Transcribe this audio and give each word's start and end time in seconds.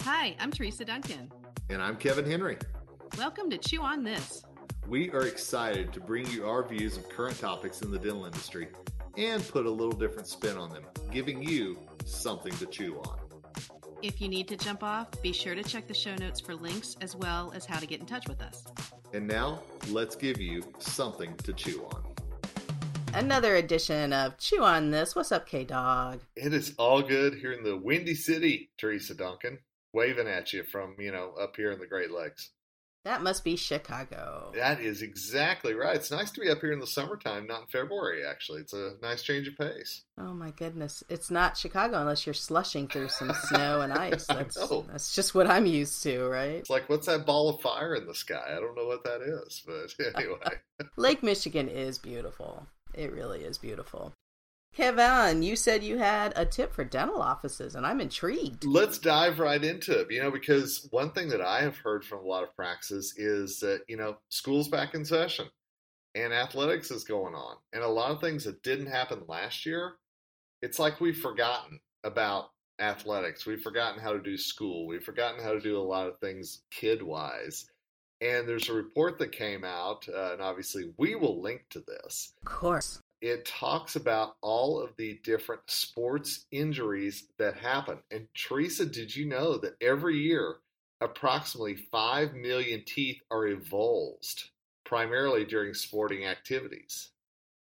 Hi, 0.00 0.36
I'm 0.38 0.50
Teresa 0.50 0.84
Duncan. 0.84 1.30
And 1.70 1.82
I'm 1.82 1.96
Kevin 1.96 2.26
Henry. 2.26 2.58
Welcome 3.16 3.48
to 3.50 3.58
Chew 3.58 3.80
on 3.80 4.04
This. 4.04 4.44
We 4.86 5.10
are 5.12 5.26
excited 5.26 5.92
to 5.94 6.00
bring 6.00 6.26
you 6.26 6.46
our 6.46 6.66
views 6.66 6.96
of 6.96 7.08
current 7.08 7.38
topics 7.38 7.80
in 7.80 7.90
the 7.90 7.98
dental 7.98 8.26
industry 8.26 8.68
and 9.16 9.46
put 9.48 9.64
a 9.64 9.70
little 9.70 9.92
different 9.92 10.28
spin 10.28 10.58
on 10.58 10.70
them, 10.70 10.84
giving 11.10 11.42
you 11.42 11.78
something 12.04 12.52
to 12.56 12.66
chew 12.66 12.98
on. 13.06 13.18
If 14.02 14.20
you 14.20 14.28
need 14.28 14.48
to 14.48 14.56
jump 14.56 14.82
off, 14.82 15.08
be 15.22 15.32
sure 15.32 15.54
to 15.54 15.62
check 15.62 15.86
the 15.86 15.94
show 15.94 16.14
notes 16.16 16.40
for 16.40 16.54
links 16.54 16.96
as 17.00 17.16
well 17.16 17.52
as 17.54 17.64
how 17.64 17.78
to 17.78 17.86
get 17.86 18.00
in 18.00 18.06
touch 18.06 18.28
with 18.28 18.42
us. 18.42 18.64
And 19.14 19.26
now, 19.26 19.62
let's 19.88 20.14
give 20.14 20.40
you 20.40 20.62
something 20.78 21.34
to 21.38 21.52
chew 21.54 21.84
on. 21.86 22.13
Another 23.14 23.54
edition 23.54 24.12
of 24.12 24.38
Chew 24.38 24.64
on 24.64 24.90
This. 24.90 25.14
What's 25.14 25.30
up, 25.30 25.46
K 25.46 25.62
Dog? 25.62 26.20
It 26.34 26.52
is 26.52 26.74
all 26.78 27.00
good 27.00 27.34
here 27.34 27.52
in 27.52 27.62
the 27.62 27.76
Windy 27.76 28.16
City, 28.16 28.70
Teresa 28.76 29.14
Duncan, 29.14 29.60
waving 29.92 30.26
at 30.26 30.52
you 30.52 30.64
from, 30.64 30.96
you 30.98 31.12
know, 31.12 31.32
up 31.40 31.54
here 31.54 31.70
in 31.70 31.78
the 31.78 31.86
Great 31.86 32.10
Lakes. 32.10 32.50
That 33.04 33.22
must 33.22 33.44
be 33.44 33.54
Chicago. 33.54 34.50
That 34.56 34.80
is 34.80 35.02
exactly 35.02 35.74
right. 35.74 35.94
It's 35.94 36.10
nice 36.10 36.32
to 36.32 36.40
be 36.40 36.48
up 36.48 36.60
here 36.60 36.72
in 36.72 36.80
the 36.80 36.86
summertime, 36.86 37.46
not 37.46 37.60
in 37.60 37.66
February, 37.68 38.24
actually. 38.26 38.62
It's 38.62 38.72
a 38.72 38.94
nice 39.00 39.22
change 39.22 39.46
of 39.46 39.56
pace. 39.58 40.02
Oh 40.18 40.32
my 40.34 40.50
goodness. 40.50 41.04
It's 41.08 41.30
not 41.30 41.56
Chicago 41.56 42.00
unless 42.00 42.26
you're 42.26 42.34
slushing 42.34 42.88
through 42.88 43.10
some 43.10 43.32
snow 43.44 43.82
and 43.82 43.92
ice. 43.92 44.26
That's 44.26 44.56
that's 44.88 45.14
just 45.14 45.34
what 45.34 45.48
I'm 45.48 45.66
used 45.66 46.02
to, 46.04 46.26
right? 46.26 46.56
It's 46.56 46.70
like 46.70 46.88
what's 46.88 47.06
that 47.06 47.26
ball 47.26 47.50
of 47.50 47.60
fire 47.60 47.94
in 47.94 48.06
the 48.06 48.14
sky? 48.14 48.42
I 48.44 48.58
don't 48.58 48.74
know 48.74 48.86
what 48.86 49.04
that 49.04 49.20
is, 49.20 49.62
but 49.66 49.94
anyway. 50.16 50.38
Lake 50.96 51.22
Michigan 51.22 51.68
is 51.68 51.98
beautiful. 51.98 52.66
It 52.96 53.12
really 53.12 53.40
is 53.40 53.58
beautiful. 53.58 54.12
Kevin, 54.74 55.44
you 55.44 55.54
said 55.54 55.84
you 55.84 55.98
had 55.98 56.32
a 56.34 56.44
tip 56.44 56.74
for 56.74 56.84
dental 56.84 57.22
offices, 57.22 57.76
and 57.76 57.86
I'm 57.86 58.00
intrigued. 58.00 58.64
Let's 58.64 58.98
dive 58.98 59.38
right 59.38 59.62
into 59.62 60.00
it. 60.00 60.10
You 60.10 60.22
know, 60.22 60.32
because 60.32 60.88
one 60.90 61.12
thing 61.12 61.28
that 61.28 61.40
I 61.40 61.62
have 61.62 61.76
heard 61.76 62.04
from 62.04 62.24
a 62.24 62.28
lot 62.28 62.42
of 62.42 62.56
practices 62.56 63.14
is 63.16 63.60
that, 63.60 63.82
you 63.88 63.96
know, 63.96 64.16
school's 64.30 64.68
back 64.68 64.94
in 64.94 65.04
session 65.04 65.46
and 66.14 66.32
athletics 66.32 66.90
is 66.90 67.04
going 67.04 67.34
on. 67.34 67.56
And 67.72 67.82
a 67.82 67.88
lot 67.88 68.10
of 68.10 68.20
things 68.20 68.44
that 68.44 68.62
didn't 68.62 68.86
happen 68.86 69.22
last 69.28 69.64
year, 69.64 69.94
it's 70.62 70.78
like 70.78 71.00
we've 71.00 71.18
forgotten 71.18 71.80
about 72.02 72.50
athletics. 72.80 73.46
We've 73.46 73.62
forgotten 73.62 74.00
how 74.00 74.12
to 74.12 74.20
do 74.20 74.36
school. 74.36 74.86
We've 74.86 75.04
forgotten 75.04 75.42
how 75.42 75.52
to 75.52 75.60
do 75.60 75.78
a 75.78 75.82
lot 75.82 76.08
of 76.08 76.18
things 76.18 76.62
kid 76.70 77.02
wise. 77.02 77.66
And 78.24 78.48
there's 78.48 78.70
a 78.70 78.74
report 78.74 79.18
that 79.18 79.32
came 79.32 79.64
out, 79.64 80.08
uh, 80.08 80.32
and 80.32 80.40
obviously 80.40 80.92
we 80.96 81.14
will 81.14 81.42
link 81.42 81.62
to 81.70 81.84
this. 81.86 82.32
Of 82.42 82.50
course 82.50 83.00
it 83.24 83.46
talks 83.46 83.96
about 83.96 84.36
all 84.42 84.78
of 84.78 84.90
the 84.98 85.18
different 85.24 85.62
sports 85.66 86.44
injuries 86.50 87.26
that 87.38 87.56
happen. 87.56 87.96
And 88.10 88.28
Teresa, 88.36 88.84
did 88.84 89.16
you 89.16 89.24
know 89.24 89.56
that 89.56 89.76
every 89.80 90.18
year 90.18 90.56
approximately 91.00 91.76
5 91.90 92.34
million 92.34 92.82
teeth 92.86 93.22
are 93.30 93.48
avulsed, 93.48 94.50
primarily 94.84 95.46
during 95.46 95.72
sporting 95.72 96.26
activities? 96.26 97.12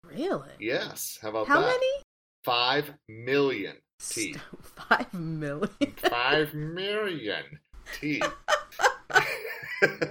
Really? 0.03 0.51
Yes. 0.59 1.17
How 1.23 1.29
about 1.29 1.47
How 1.47 1.61
that? 1.61 1.65
How 1.65 1.71
many? 1.71 2.03
5 2.43 2.93
million 3.09 3.77
teeth. 3.99 4.39
5 4.89 5.13
million? 5.15 5.95
5 5.97 6.53
million 6.53 7.43
teeth. 7.99 8.23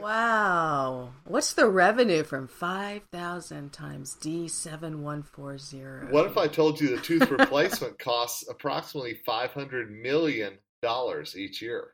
wow. 0.00 1.11
What's 1.25 1.53
the 1.55 1.69
revenue 1.69 2.22
from 2.22 2.48
5,000 2.48 3.72
times 3.72 4.17
D7140? 4.20 6.11
What 6.11 6.27
if 6.27 6.36
I 6.36 6.48
told 6.48 6.81
you 6.81 6.97
the 6.97 7.03
tooth 7.03 7.31
replacement 7.39 7.98
costs 7.98 8.48
approximately 8.48 9.20
$500 9.27 9.91
million 9.91 10.59
each 11.37 11.62
year? 11.62 11.89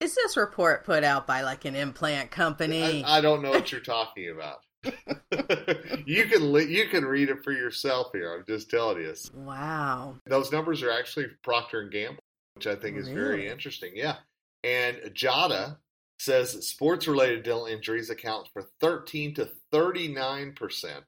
Is 0.00 0.14
this 0.16 0.36
report 0.36 0.84
put 0.84 1.04
out 1.04 1.26
by 1.28 1.42
like 1.42 1.64
an 1.64 1.76
implant 1.76 2.32
company? 2.32 3.04
I, 3.04 3.18
I 3.18 3.20
don't 3.20 3.40
know 3.42 3.50
what 3.50 3.70
you're 3.70 3.80
talking 3.80 4.30
about. 4.30 4.58
you 6.06 6.24
can 6.24 6.52
li- 6.52 6.74
you 6.76 6.88
can 6.88 7.04
read 7.04 7.28
it 7.28 7.44
for 7.44 7.52
yourself 7.52 8.08
here. 8.12 8.34
I'm 8.34 8.44
just 8.44 8.68
telling 8.68 9.00
you. 9.00 9.14
Wow. 9.32 10.16
Those 10.26 10.50
numbers 10.50 10.82
are 10.82 10.90
actually 10.90 11.26
Procter 11.44 11.82
and 11.82 11.92
Gamble, 11.92 12.18
which 12.54 12.66
I 12.66 12.74
think 12.74 12.96
is 12.96 13.08
really? 13.08 13.20
very 13.20 13.48
interesting. 13.48 13.92
Yeah. 13.94 14.16
And 14.64 15.12
JADA 15.14 15.78
says 16.22 16.52
that 16.52 16.62
sports 16.62 17.08
related 17.08 17.42
dental 17.42 17.66
injuries 17.66 18.08
account 18.08 18.48
for 18.52 18.62
13 18.80 19.34
to 19.34 19.50
39%. 19.72 20.54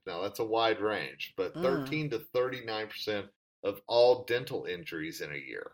Now, 0.07 0.23
that's 0.23 0.41
a 0.41 0.45
wide 0.45 0.81
range, 0.81 1.35
but 1.37 1.55
13 1.55 2.09
mm. 2.09 2.11
to 2.11 2.19
39% 2.37 3.29
of 3.63 3.81
all 3.87 4.25
dental 4.25 4.65
injuries 4.65 5.21
in 5.21 5.31
a 5.31 5.37
year. 5.37 5.71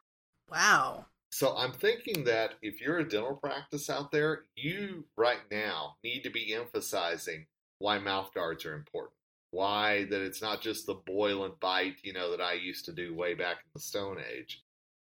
Wow. 0.51 1.07
So 1.31 1.57
I'm 1.57 1.73
thinking 1.73 2.25
that 2.25 2.55
if 2.61 2.83
you're 2.83 2.99
a 2.99 3.09
dental 3.09 3.37
practice 3.37 3.89
out 3.89 4.13
there, 4.13 4.45
you 4.57 5.07
right 5.17 5.41
now 5.51 5.97
need 6.05 6.23
to 6.25 6.31
be 6.31 6.55
emphasizing 6.55 7.47
why 7.79 7.99
mouth 7.99 8.35
guards 8.35 8.67
are 8.67 8.75
important. 8.75 9.15
Why 9.53 10.05
that 10.11 10.21
it's 10.21 10.43
not 10.43 10.61
just 10.61 10.87
the 10.87 11.01
boil 11.07 11.45
and 11.45 11.59
bite, 11.61 11.97
you 12.03 12.13
know, 12.13 12.31
that 12.33 12.43
I 12.43 12.53
used 12.55 12.85
to 12.85 12.93
do 12.93 13.15
way 13.15 13.35
back 13.35 13.57
in 13.65 13.71
the 13.75 13.81
Stone 13.81 14.19
Age 14.33 14.63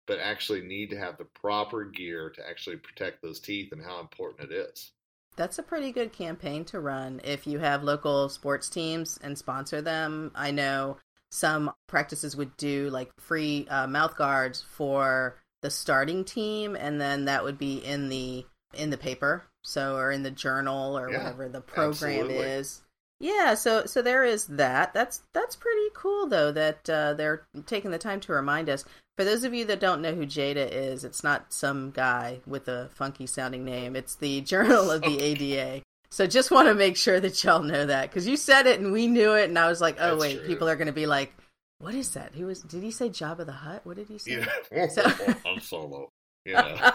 but 0.08 0.20
actually 0.20 0.62
need 0.62 0.90
to 0.90 0.98
have 0.98 1.18
the 1.18 1.26
proper 1.26 1.86
gear 1.86 2.30
to 2.30 2.48
actually 2.48 2.78
protect 2.78 3.22
those 3.22 3.40
teeth 3.40 3.72
and 3.72 3.84
how 3.84 4.00
important 4.00 4.52
it 4.52 4.56
is. 4.56 4.92
That's 5.36 5.60
a 5.60 5.64
pretty 5.64 5.92
good 5.92 6.14
campaign 6.14 6.64
to 6.66 6.80
run 6.80 7.20
if 7.24 7.46
you 7.46 7.60
have 7.60 7.84
local 7.84 8.30
sports 8.30 8.70
teams 8.70 9.20
and 9.22 9.38
sponsor 9.38 9.82
them. 9.82 10.32
I 10.34 10.52
know 10.52 10.98
some 11.30 11.72
practices 11.88 12.36
would 12.36 12.56
do 12.56 12.90
like 12.90 13.12
free 13.20 13.68
uh, 13.70 13.88
mouth 13.88 14.16
guards 14.16 14.64
for 14.78 15.38
the 15.62 15.70
starting 15.70 16.24
team, 16.24 16.76
and 16.76 17.02
then 17.02 17.26
that 17.26 17.44
would 17.44 17.58
be 17.58 17.78
in 17.78 18.10
the 18.10 18.46
in 18.74 18.90
the 18.90 18.98
paper, 18.98 19.44
so 19.62 19.98
or 19.98 20.12
in 20.12 20.24
the 20.24 20.32
journal 20.32 20.98
or 20.98 21.10
yeah, 21.10 21.18
whatever 21.18 21.50
the 21.50 21.62
program 21.62 21.90
absolutely. 21.90 22.38
is. 22.38 22.82
Yeah, 23.26 23.56
so 23.56 23.88
so 23.88 24.04
there 24.04 24.24
is 24.24 24.46
that. 24.46 24.94
That's 24.94 25.24
that's 25.34 25.56
pretty 25.56 25.88
cool 25.96 26.28
though 26.28 26.52
that 26.52 26.88
uh, 26.88 27.16
they're 27.16 27.48
taking 27.66 27.90
the 27.90 27.98
time 27.98 28.20
to 28.22 28.34
remind 28.34 28.70
us. 28.70 28.86
For 29.18 29.24
those 29.24 29.44
of 29.44 29.52
you 29.54 29.66
that 29.66 29.80
don't 29.80 30.02
know 30.04 30.14
who 30.14 30.28
Jada 30.28 30.70
is, 30.72 31.04
it's 31.04 31.24
not 31.24 31.52
some 31.52 31.90
guy 31.90 32.42
with 32.46 32.68
a 32.68 32.90
funky 32.94 33.26
sounding 33.26 33.66
name. 33.66 33.96
It's 33.96 34.16
the 34.16 34.42
Journal 34.54 34.92
of 34.92 35.02
the 35.02 35.20
ADA. 35.20 35.82
So 36.12 36.28
just 36.28 36.52
want 36.52 36.68
to 36.68 36.76
make 36.76 36.98
sure 36.98 37.20
that 37.20 37.44
y'all 37.44 37.64
know 37.64 37.88
that 37.88 38.12
because 38.12 38.28
you 38.28 38.38
said 38.38 38.68
it 38.68 38.80
and 38.80 38.92
we 38.94 39.08
knew 39.08 39.34
it, 39.34 39.50
and 39.50 39.58
I 39.58 39.70
was 39.70 39.82
like, 39.82 39.96
oh 40.00 40.10
That's 40.12 40.22
wait, 40.22 40.38
true. 40.38 40.48
people 40.48 40.70
are 40.70 40.76
going 40.76 40.86
to 40.86 40.94
be 40.94 41.08
like, 41.08 41.34
what 41.80 41.96
is 41.96 42.12
that? 42.12 42.36
He 42.36 42.44
was? 42.44 42.62
Did 42.62 42.84
he 42.84 42.92
say 42.92 43.10
Jabba 43.10 43.44
the 43.48 43.54
Hutt? 43.54 43.88
What 43.88 43.96
did 43.96 44.08
he 44.08 44.20
say? 44.20 44.46
Yeah, 44.72 44.88
So- 44.90 45.12
I'm 45.48 45.60
solo. 45.62 46.10
Yeah, 46.46 46.92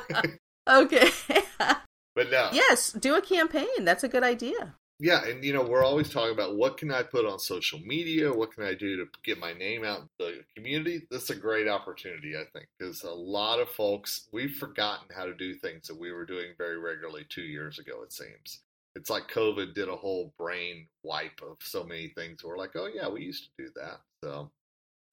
okay. 0.69 1.11
but 1.59 2.31
no, 2.31 2.51
yes, 2.53 2.93
do 2.93 3.17
a 3.17 3.21
campaign. 3.21 3.81
That's 3.85 4.05
a 4.05 4.09
good 4.09 4.23
idea. 4.23 4.75
Yeah, 5.01 5.25
and 5.25 5.43
you 5.43 5.53
know 5.53 5.63
we're 5.63 5.83
always 5.85 6.11
talking 6.11 6.33
about 6.33 6.57
what 6.57 6.77
can 6.77 6.93
I 6.93 7.03
put 7.03 7.25
on 7.27 7.39
social 7.39 7.81
media, 7.81 8.33
what 8.33 8.53
can 8.55 8.65
I 8.65 8.75
do 8.75 8.97
to 8.99 9.07
get 9.25 9.39
my 9.41 9.53
name 9.55 9.85
out 9.85 10.01
in 10.01 10.09
the 10.19 10.45
community. 10.55 11.07
That's 11.11 11.31
a 11.31 11.35
great 11.35 11.67
opportunity, 11.69 12.37
I 12.37 12.45
think, 12.53 12.67
because 12.79 13.03
a 13.03 13.11
lot 13.11 13.59
of 13.61 13.69
folks 13.71 14.29
we've 14.33 14.55
forgotten 14.55 15.09
how 15.15 15.25
to 15.25 15.35
do 15.35 15.55
things 15.55 15.89
that 15.89 15.99
we 15.99 16.13
were 16.13 16.27
doing 16.27 16.53
very 16.59 16.79
regularly 16.79 17.27
two 17.29 17.43
years 17.43 17.79
ago. 17.79 18.03
It 18.03 18.13
seems 18.13 18.61
it's 18.97 19.09
like 19.11 19.29
COVID 19.29 19.75
did 19.75 19.89
a 19.89 19.97
whole 19.97 20.35
brain 20.39 20.87
wipe 21.03 21.41
of 21.43 21.57
so 21.63 21.83
many 21.85 22.09
things. 22.09 22.45
We're 22.45 22.59
like, 22.59 22.73
oh 22.77 22.89
yeah, 22.93 23.09
we 23.09 23.23
used 23.23 23.45
to 23.45 23.65
do 23.65 23.71
that. 23.77 24.01
So 24.23 24.51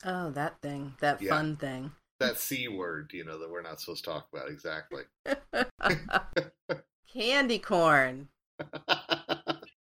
Oh, 0.05 0.29
that 0.31 0.61
thing, 0.61 0.93
that 0.99 1.21
Yeah. 1.21 1.29
fun 1.31 1.55
thing. 1.57 1.91
that 2.19 2.37
c 2.37 2.67
word, 2.67 3.11
you 3.13 3.23
know, 3.23 3.37
that 3.39 3.49
we're 3.49 3.61
not 3.61 3.79
supposed 3.79 4.03
to 4.03 4.09
talk 4.11 4.27
about 4.33 4.49
exactly. 4.49 5.03
Candy 7.13 7.59
corn. 7.59 8.27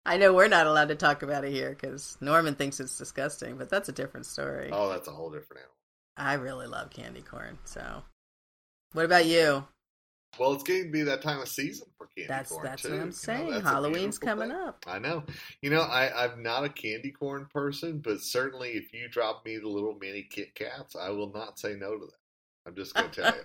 I 0.09 0.17
know 0.17 0.33
we're 0.33 0.49
not 0.49 0.67
allowed 0.67 0.89
to 0.89 0.95
talk 0.95 1.23
about 1.23 1.45
it 1.45 1.53
here 1.53 1.71
because 1.71 2.17
Norman 2.21 2.55
thinks 2.55 2.81
it's 2.81 2.97
disgusting, 2.97 3.57
but 3.59 3.69
that's 3.69 3.89
a 3.89 3.93
different 3.93 4.27
story. 4.27 4.71
oh, 4.73 4.89
that's 4.89 5.07
a 5.07 5.11
whole 5.13 5.31
different 5.31 5.61
animal. 5.61 5.75
I 6.17 6.35
really 6.43 6.67
love 6.67 6.91
candy 6.91 7.21
corn. 7.21 7.59
So, 7.65 8.03
what 8.93 9.05
about 9.05 9.27
you? 9.27 9.65
Well, 10.39 10.53
it's 10.55 10.63
getting 10.63 10.85
to 10.85 10.91
be 10.91 11.03
that 11.03 11.23
time 11.23 11.41
of 11.41 11.49
season 11.49 11.89
for 11.97 12.07
candy 12.07 12.29
That's 12.29 12.51
corn 12.51 12.65
that's 12.65 12.83
too. 12.83 12.91
what 12.93 13.01
I'm 13.01 13.13
saying. 13.13 13.51
that's 13.51 13.65
a 13.65 13.69
Halloween's 13.69 14.19
coming 14.19 14.51
thing. 14.51 14.59
up. 14.59 14.85
I 14.87 14.99
know. 14.99 15.25
You 15.63 15.71
know, 15.71 15.81
I, 15.83 16.25
I'm 16.25 16.43
not 16.43 16.65
a 16.65 16.69
candy 16.69 17.11
corn 17.13 17.47
person, 17.53 17.99
but 17.99 18.21
certainly 18.21 18.71
if 18.73 18.93
you 18.93 19.09
drop 19.09 19.45
me 19.47 19.57
the 19.59 19.69
little 19.69 19.97
mini 20.01 20.23
Kit 20.29 20.55
Kats, 20.55 20.97
I 20.97 21.11
will 21.11 21.33
not 21.33 21.59
say 21.59 21.77
no 21.77 21.93
to 21.99 22.07
that. 22.07 22.13
I'm 22.67 22.75
just 22.77 22.95
going 22.95 23.11
to 23.11 23.23
tell 23.23 23.35
you. 23.37 23.43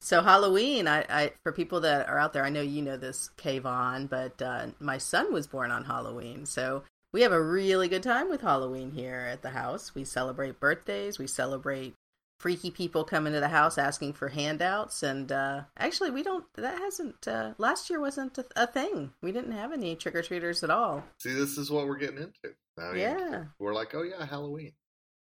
So 0.00 0.22
Halloween, 0.22 0.86
I, 0.86 1.04
I 1.08 1.32
for 1.42 1.52
people 1.52 1.80
that 1.80 2.08
are 2.08 2.18
out 2.18 2.32
there, 2.32 2.44
I 2.44 2.50
know 2.50 2.60
you 2.60 2.82
know 2.82 2.96
this, 2.96 3.30
Kayvon, 3.38 4.08
but 4.08 4.40
uh, 4.40 4.68
my 4.78 4.98
son 4.98 5.32
was 5.32 5.46
born 5.46 5.70
on 5.70 5.84
Halloween, 5.84 6.46
so 6.46 6.82
we 7.12 7.22
have 7.22 7.32
a 7.32 7.42
really 7.42 7.88
good 7.88 8.02
time 8.02 8.28
with 8.28 8.42
Halloween 8.42 8.90
here 8.92 9.28
at 9.30 9.42
the 9.42 9.50
house. 9.50 9.94
We 9.94 10.04
celebrate 10.04 10.60
birthdays, 10.60 11.18
we 11.18 11.26
celebrate 11.26 11.94
freaky 12.38 12.70
people 12.70 13.04
coming 13.04 13.32
to 13.32 13.40
the 13.40 13.48
house 13.48 13.78
asking 13.78 14.12
for 14.12 14.28
handouts, 14.28 15.02
and 15.02 15.32
uh, 15.32 15.62
actually, 15.78 16.10
we 16.10 16.22
don't. 16.22 16.44
That 16.56 16.78
hasn't. 16.78 17.26
Uh, 17.26 17.54
last 17.58 17.90
year 17.90 18.00
wasn't 18.00 18.38
a, 18.38 18.44
a 18.54 18.66
thing. 18.66 19.12
We 19.22 19.32
didn't 19.32 19.52
have 19.52 19.72
any 19.72 19.96
trick 19.96 20.14
or 20.14 20.22
treaters 20.22 20.62
at 20.62 20.70
all. 20.70 21.04
See, 21.20 21.32
this 21.32 21.58
is 21.58 21.70
what 21.70 21.86
we're 21.86 21.96
getting 21.96 22.18
into. 22.18 22.54
I 22.78 22.92
mean, 22.92 23.00
Yeah. 23.00 23.44
We're 23.58 23.74
like, 23.74 23.94
oh, 23.94 24.02
yeah, 24.02 24.24
Halloween. 24.24 24.72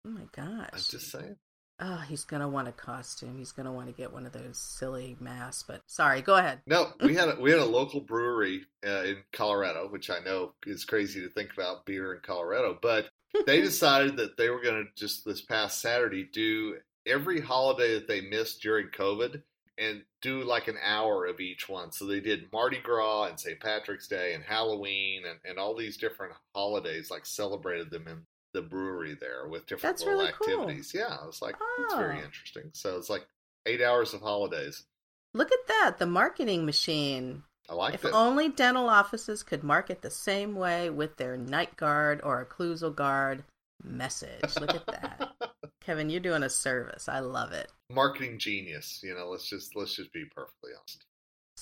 Oh 0.08 0.10
my 0.10 0.26
gosh! 0.32 0.70
I'm 0.74 0.80
just 0.80 1.12
saying. 1.12 1.36
Oh, 1.82 2.04
he's 2.08 2.24
gonna 2.24 2.48
want 2.48 2.68
a 2.68 2.72
costume. 2.72 3.38
He's 3.38 3.52
gonna 3.52 3.74
want 3.74 3.88
to 3.88 3.94
get 3.94 4.14
one 4.14 4.26
of 4.26 4.32
those 4.32 4.58
silly 4.58 5.18
masks. 5.20 5.64
But 5.68 5.82
sorry, 5.88 6.22
go 6.22 6.36
ahead. 6.36 6.62
No, 6.66 6.94
we 7.04 7.16
had 7.16 7.30
a, 7.30 7.38
we 7.40 7.52
had 7.52 7.60
a 7.60 7.66
local 7.66 8.00
brewery 8.00 8.62
uh, 8.86 9.04
in 9.04 9.18
Colorado, 9.34 9.88
which 9.90 10.10
I 10.10 10.20
know 10.20 10.54
is 10.66 10.86
crazy 10.86 11.22
to 11.22 11.30
think 11.30 11.52
about 11.54 11.86
beer 11.86 12.14
in 12.14 12.22
Colorado, 12.22 12.78
but 12.82 13.10
they 13.46 13.62
decided 13.62 14.18
that 14.18 14.38
they 14.38 14.50
were 14.50 14.62
going 14.62 14.86
to 14.86 15.02
just 15.02 15.26
this 15.26 15.42
past 15.42 15.82
Saturday 15.82 16.30
do 16.32 16.78
every 17.06 17.42
holiday 17.42 17.96
that 17.96 18.08
they 18.08 18.22
missed 18.22 18.62
during 18.62 18.88
COVID 18.88 19.42
and 19.78 20.04
do 20.22 20.44
like 20.44 20.68
an 20.68 20.78
hour 20.84 21.26
of 21.26 21.40
each 21.40 21.68
one. 21.68 21.92
So 21.92 22.06
they 22.06 22.20
did 22.20 22.52
Mardi 22.54 22.80
Gras 22.84 23.26
and 23.26 23.40
St. 23.40 23.60
Patrick's 23.60 24.08
Day 24.08 24.34
and 24.36 24.44
Halloween 24.44 25.24
and, 25.28 25.40
and 25.44 25.58
all 25.58 25.76
these 25.76 25.98
different 25.98 26.34
holidays, 26.54 27.10
like 27.10 27.26
celebrated 27.26 27.90
them 27.90 28.08
in 28.08 28.22
the 28.54 28.62
brewery 28.62 29.16
there 29.20 29.48
with 29.48 29.66
different 29.66 29.82
That's 29.98 30.04
little 30.04 30.20
really 30.22 30.34
cool. 30.42 30.62
activities. 30.62 30.94
Yeah, 30.94 31.18
I 31.22 31.26
was 31.26 31.42
like, 31.42 31.56
it's 31.80 31.96
very 31.96 32.20
Oh. 32.20 32.24
interesting. 32.26 32.72
So 32.74 32.98
it's 32.98 33.10
like 33.10 33.26
eight 33.66 33.82
hours 33.82 34.14
of 34.14 34.22
holidays. 34.22 34.86
Look 35.34 35.52
at 35.52 35.68
that, 35.68 35.96
the 36.00 36.06
marketing 36.06 36.66
machine. 36.66 37.44
I 37.70 37.74
like 37.76 37.94
If 37.94 38.02
that. 38.02 38.12
only 38.14 38.50
dental 38.50 38.90
offices 38.90 39.44
could 39.44 39.64
market 39.64 40.02
the 40.02 40.12
same 40.12 40.56
way 40.56 40.90
with 40.90 41.16
their 41.18 41.38
night 41.38 41.78
guard 41.78 42.20
or 42.24 42.44
occlusal 42.46 42.94
guard 42.94 43.46
message. 43.82 44.58
Look 44.60 44.74
at 44.76 44.86
that. 44.88 45.32
Kevin, 45.82 46.10
you're 46.10 46.20
doing 46.20 46.44
a 46.44 46.50
service. 46.50 47.08
I 47.08 47.20
love 47.20 47.54
it. 47.54 47.72
marketing 47.90 48.40
genius. 48.40 49.00
You 49.04 49.16
know, 49.16 49.30
let's 49.30 49.48
just 49.50 49.76
let's 49.76 49.96
just 49.96 50.12
be 50.14 50.26
perfectly 50.36 50.72
honest. 50.78 51.06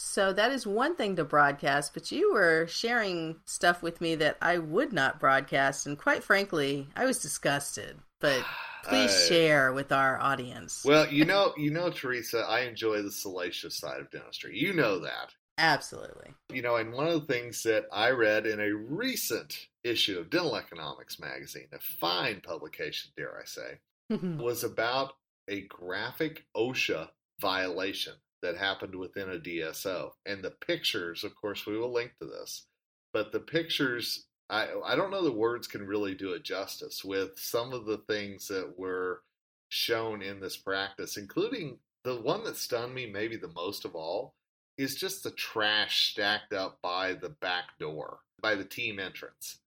So 0.02 0.32
that 0.32 0.54
is 0.54 0.66
one 0.66 0.96
thing 0.96 1.18
to 1.18 1.26
broadcast, 1.26 1.94
but 1.94 2.10
you 2.10 2.32
were 2.32 2.68
sharing 2.68 3.36
stuff 3.44 3.84
with 3.84 4.00
me 4.00 4.16
that 4.16 4.38
I 4.42 4.58
would 4.58 4.94
not 4.94 5.20
broadcast, 5.20 5.88
and 5.88 5.98
quite 5.98 6.24
frankly, 6.24 6.88
I 6.96 7.04
was 7.04 7.20
disgusted. 7.20 8.00
But 8.22 8.42
please 8.86 9.12
I- 9.12 9.28
share 9.28 9.74
with 9.74 9.92
our 9.92 10.18
audience. 10.18 10.86
Well, 10.86 11.12
you 11.12 11.26
know, 11.26 11.54
you 11.58 11.72
know, 11.72 11.90
Teresa, 11.90 12.46
I 12.48 12.62
enjoy 12.62 13.02
the 13.02 13.12
salacious 13.12 13.78
side 13.78 14.00
of 14.00 14.10
dentistry. 14.10 14.58
You 14.58 14.72
know 14.72 15.00
that. 15.00 15.34
Absolutely. 15.58 16.34
You 16.50 16.62
know, 16.62 16.78
and 16.78 16.94
one 16.94 17.08
of 17.08 17.28
the 17.28 17.34
things 17.34 17.62
that 17.64 17.84
I 17.92 18.12
read 18.12 18.48
in 18.48 18.62
a 18.62 18.74
recent 18.74 19.68
issue 19.84 20.18
of 20.18 20.30
Dental 20.30 20.56
Economics 20.56 21.20
magazine, 21.20 21.68
a 21.74 21.80
fine 22.00 22.40
publication, 22.40 23.12
dare 23.18 23.38
I 23.38 23.44
say, 23.44 23.80
was 24.42 24.64
about 24.64 25.12
a 25.50 25.64
graphic 25.64 26.46
OSHA 26.56 27.10
violation 27.42 28.14
that 28.42 28.58
happened 28.58 28.96
within 28.96 29.30
a 29.30 29.40
DSO. 29.40 30.12
And 30.26 30.44
the 30.44 30.52
pictures, 30.52 31.24
of 31.24 31.36
course, 31.36 31.66
we 31.66 31.78
will 31.78 31.92
link 31.92 32.12
to 32.20 32.26
this, 32.26 32.66
but 33.14 33.32
the 33.32 33.40
pictures, 33.40 34.26
I, 34.50 34.68
I 34.86 34.96
don't 34.96 35.12
know 35.12 35.24
the 35.24 35.32
words 35.32 35.68
can 35.68 35.86
really 35.86 36.16
do 36.16 36.34
it 36.34 36.44
justice 36.44 37.04
with 37.04 37.32
some 37.38 37.74
of 37.74 37.86
the 37.86 37.98
things 37.98 38.48
that 38.48 38.78
were 38.78 39.22
shown 39.70 40.22
in 40.22 40.40
this 40.40 40.58
practice, 40.58 41.18
including 41.18 41.80
the 42.04 42.16
one 42.16 42.44
that 42.46 42.58
stunned 42.58 42.94
me 42.94 43.06
maybe 43.06 43.38
the 43.38 43.52
most 43.56 43.86
of 43.86 43.96
all 43.96 44.34
is 44.78 44.96
just 44.96 45.24
the 45.24 45.32
trash 45.32 46.12
stacked 46.12 46.54
up 46.54 46.80
by 46.82 47.14
the 47.14 47.30
back 47.30 47.78
door, 47.80 48.20
by 48.42 48.56
the 48.56 48.64
team 48.64 49.00
entrance. 49.00 49.60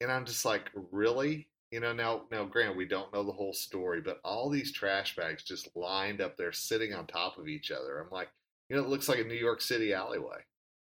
And 0.00 0.12
I'm 0.12 0.26
just 0.26 0.44
like, 0.44 0.70
really? 0.92 1.48
You 1.70 1.80
know, 1.80 1.92
now, 1.92 2.22
now, 2.30 2.44
Grant, 2.44 2.76
we 2.76 2.86
don't 2.86 3.12
know 3.12 3.22
the 3.22 3.32
whole 3.32 3.52
story, 3.52 4.00
but 4.00 4.20
all 4.24 4.48
these 4.48 4.72
trash 4.72 5.14
bags 5.16 5.42
just 5.42 5.68
lined 5.76 6.20
up 6.20 6.36
there, 6.36 6.52
sitting 6.52 6.94
on 6.94 7.06
top 7.06 7.36
of 7.36 7.46
each 7.46 7.70
other. 7.70 7.98
I'm 7.98 8.10
like, 8.10 8.28
you 8.70 8.76
know, 8.76 8.82
it 8.82 8.88
looks 8.88 9.08
like 9.08 9.18
a 9.18 9.24
New 9.24 9.34
York 9.34 9.60
City 9.60 9.92
alleyway. 9.92 10.38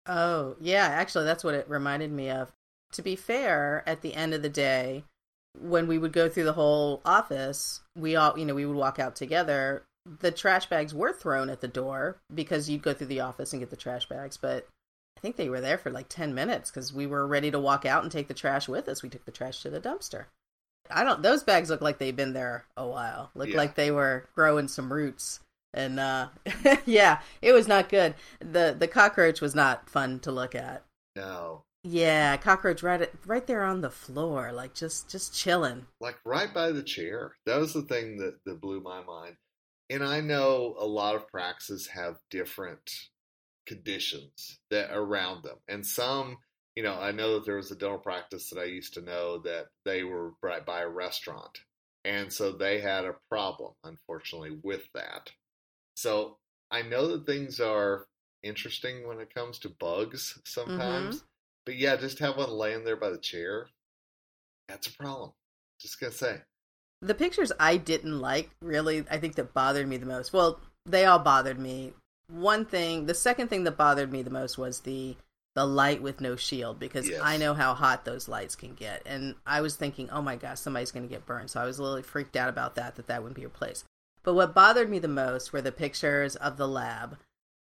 Oh, 0.06 0.56
yeah, 0.60 0.86
actually, 0.86 1.24
that's 1.24 1.44
what 1.44 1.54
it 1.54 1.68
reminded 1.68 2.10
me 2.10 2.30
of. 2.30 2.52
To 2.92 3.02
be 3.02 3.16
fair, 3.16 3.82
at 3.86 4.00
the 4.00 4.14
end 4.14 4.32
of 4.34 4.42
the 4.42 4.48
day, 4.48 5.04
when 5.60 5.86
we 5.86 5.98
would 5.98 6.12
go 6.12 6.28
through 6.28 6.44
the 6.44 6.54
whole 6.54 7.02
office, 7.04 7.82
we 7.96 8.16
all, 8.16 8.38
you 8.38 8.46
know, 8.46 8.54
we 8.54 8.66
would 8.66 8.76
walk 8.76 8.98
out 8.98 9.14
together. 9.14 9.84
The 10.20 10.32
trash 10.32 10.66
bags 10.66 10.94
were 10.94 11.12
thrown 11.12 11.50
at 11.50 11.60
the 11.60 11.68
door 11.68 12.18
because 12.34 12.68
you'd 12.68 12.82
go 12.82 12.94
through 12.94 13.06
the 13.08 13.20
office 13.20 13.52
and 13.52 13.60
get 13.60 13.70
the 13.70 13.76
trash 13.76 14.08
bags, 14.08 14.36
but 14.36 14.66
I 15.16 15.20
think 15.20 15.36
they 15.36 15.48
were 15.48 15.60
there 15.60 15.78
for 15.78 15.90
like 15.90 16.08
10 16.08 16.34
minutes 16.34 16.70
because 16.70 16.92
we 16.92 17.06
were 17.06 17.26
ready 17.26 17.50
to 17.50 17.60
walk 17.60 17.86
out 17.86 18.02
and 18.02 18.10
take 18.10 18.28
the 18.28 18.34
trash 18.34 18.68
with 18.68 18.88
us. 18.88 19.02
We 19.02 19.08
took 19.08 19.24
the 19.24 19.30
trash 19.30 19.60
to 19.60 19.70
the 19.70 19.80
dumpster. 19.80 20.24
I 20.90 21.04
don't, 21.04 21.22
those 21.22 21.42
bags 21.42 21.70
look 21.70 21.80
like 21.80 21.98
they've 21.98 22.14
been 22.16 22.32
there 22.32 22.66
a 22.76 22.86
while. 22.86 23.30
Look 23.34 23.48
Yeah. 23.50 23.56
like 23.56 23.74
they 23.74 23.90
were 23.90 24.28
growing 24.34 24.68
some 24.68 24.92
roots. 24.92 25.40
And, 25.74 25.98
uh, 25.98 26.28
yeah, 26.86 27.20
it 27.40 27.52
was 27.52 27.66
not 27.68 27.88
good. 27.88 28.14
The, 28.40 28.76
the 28.78 28.88
cockroach 28.88 29.40
was 29.40 29.54
not 29.54 29.88
fun 29.88 30.20
to 30.20 30.32
look 30.32 30.54
at. 30.54 30.84
No, 31.16 31.64
Yeah, 31.84 32.36
cockroach 32.36 32.82
right 32.82 33.10
right 33.26 33.46
there 33.46 33.64
on 33.64 33.80
the 33.80 33.90
floor, 33.90 34.52
like 34.52 34.74
just 34.74 35.10
just 35.10 35.34
chilling. 35.34 35.86
like 36.00 36.16
right 36.24 36.52
by 36.52 36.70
the 36.72 36.82
chair. 36.82 37.36
That 37.46 37.58
was 37.58 37.72
the 37.74 37.82
thing 37.82 38.18
that, 38.18 38.36
that 38.44 38.60
blew 38.60 38.80
my 38.80 39.02
mind. 39.02 39.36
And 39.90 40.02
I 40.04 40.20
know 40.20 40.74
a 40.78 40.86
lot 40.86 41.16
of 41.16 41.28
practices 41.28 41.88
have 41.88 42.16
different 42.30 42.90
conditions 43.66 44.58
that 44.70 44.90
around 44.92 45.44
them. 45.44 45.56
And 45.68 45.86
some, 45.86 46.38
you 46.76 46.82
know, 46.82 46.94
I 46.94 47.12
know 47.12 47.34
that 47.34 47.44
there 47.44 47.56
was 47.56 47.70
a 47.70 47.76
dental 47.76 47.98
practice 47.98 48.50
that 48.50 48.60
I 48.60 48.64
used 48.64 48.94
to 48.94 49.02
know 49.02 49.38
that 49.38 49.66
they 49.84 50.04
were 50.04 50.32
right 50.42 50.64
by 50.64 50.82
a 50.82 50.88
restaurant. 50.88 51.58
And 52.04 52.32
so 52.32 52.52
they 52.52 52.80
had 52.80 53.04
a 53.04 53.16
problem, 53.28 53.72
unfortunately, 53.84 54.58
with 54.62 54.82
that. 54.94 55.30
So 55.94 56.38
I 56.70 56.82
know 56.82 57.08
that 57.08 57.26
things 57.26 57.60
are 57.60 58.06
interesting 58.42 59.06
when 59.06 59.20
it 59.20 59.34
comes 59.34 59.58
to 59.60 59.68
bugs 59.68 60.32
mm-hmm. 60.32 60.40
sometimes. 60.44 61.24
But 61.64 61.76
yeah, 61.76 61.96
just 61.96 62.18
have 62.18 62.36
one 62.36 62.50
laying 62.50 62.84
there 62.84 62.96
by 62.96 63.10
the 63.10 63.18
chair. 63.18 63.68
That's 64.68 64.88
a 64.88 64.92
problem. 64.92 65.32
Just 65.80 66.00
gonna 66.00 66.12
say. 66.12 66.40
The 67.02 67.14
pictures 67.14 67.52
I 67.58 67.76
didn't 67.76 68.20
like, 68.20 68.50
really, 68.60 69.04
I 69.10 69.18
think 69.18 69.34
that 69.34 69.54
bothered 69.54 69.88
me 69.88 69.96
the 69.96 70.06
most. 70.06 70.32
Well, 70.32 70.60
they 70.86 71.04
all 71.04 71.18
bothered 71.18 71.58
me. 71.58 71.92
One 72.28 72.64
thing, 72.64 73.06
the 73.06 73.14
second 73.14 73.48
thing 73.48 73.64
that 73.64 73.76
bothered 73.76 74.10
me 74.10 74.22
the 74.22 74.30
most 74.30 74.56
was 74.56 74.80
the 74.80 75.16
the 75.54 75.66
light 75.66 76.02
with 76.02 76.20
no 76.20 76.36
shield 76.36 76.78
because 76.78 77.08
Yes. 77.08 77.20
I 77.22 77.36
know 77.36 77.52
how 77.54 77.74
hot 77.74 78.04
those 78.04 78.28
lights 78.28 78.56
can 78.56 78.74
get, 78.74 79.02
and 79.06 79.34
I 79.46 79.60
was 79.60 79.76
thinking, 79.76 80.08
oh 80.10 80.22
my 80.22 80.36
gosh, 80.36 80.60
somebody's 80.60 80.92
going 80.92 81.06
to 81.06 81.12
get 81.12 81.26
burned. 81.26 81.50
So 81.50 81.60
I 81.60 81.64
was 81.64 81.78
a 81.78 81.82
little 81.82 82.02
freaked 82.02 82.36
out 82.36 82.48
about 82.48 82.74
that. 82.76 82.96
That 82.96 83.06
that 83.08 83.22
wouldn't 83.22 83.36
be 83.36 83.44
replaced. 83.44 83.84
But 84.22 84.34
what 84.34 84.54
bothered 84.54 84.88
me 84.88 84.98
the 84.98 85.08
most 85.08 85.52
were 85.52 85.62
the 85.62 85.72
pictures 85.72 86.36
of 86.36 86.56
the 86.56 86.68
lab 86.68 87.18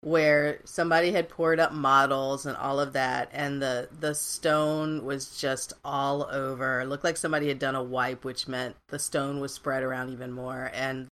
where 0.01 0.61
somebody 0.63 1.11
had 1.11 1.27
poured 1.27 1.59
up 1.59 1.73
models 1.73 2.45
and 2.45 2.55
all 2.55 2.79
of 2.79 2.93
that 2.93 3.29
and 3.33 3.61
the 3.61 3.89
the 3.99 4.15
stone 4.15 5.03
was 5.03 5.37
just 5.37 5.73
all 5.83 6.23
over 6.31 6.79
it 6.79 6.85
looked 6.85 7.03
like 7.03 7.17
somebody 7.17 7.49
had 7.49 7.59
done 7.59 7.75
a 7.75 7.83
wipe 7.83 8.23
which 8.23 8.47
meant 8.47 8.75
the 8.87 8.99
stone 8.99 9.41
was 9.41 9.53
spread 9.53 9.83
around 9.83 10.09
even 10.09 10.31
more 10.31 10.71
and 10.73 11.07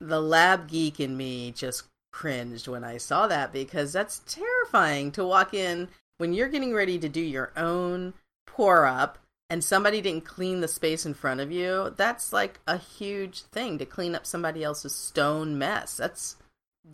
the 0.00 0.20
lab 0.20 0.66
geek 0.68 0.98
in 0.98 1.16
me 1.16 1.52
just 1.52 1.84
cringed 2.12 2.66
when 2.68 2.84
i 2.84 2.96
saw 2.96 3.26
that 3.26 3.52
because 3.52 3.92
that's 3.92 4.20
terrifying 4.26 5.10
to 5.12 5.24
walk 5.24 5.54
in 5.54 5.88
when 6.18 6.32
you're 6.32 6.48
getting 6.48 6.74
ready 6.74 6.98
to 6.98 7.08
do 7.08 7.20
your 7.20 7.52
own 7.56 8.12
pour 8.46 8.84
up 8.86 9.18
and 9.48 9.64
somebody 9.64 10.00
didn't 10.00 10.24
clean 10.24 10.60
the 10.60 10.68
space 10.68 11.06
in 11.06 11.14
front 11.14 11.40
of 11.40 11.50
you 11.52 11.92
that's 11.96 12.32
like 12.32 12.60
a 12.66 12.76
huge 12.76 13.42
thing 13.42 13.78
to 13.78 13.84
clean 13.86 14.14
up 14.14 14.26
somebody 14.26 14.62
else's 14.64 14.94
stone 14.94 15.56
mess 15.58 15.96
that's 15.96 16.36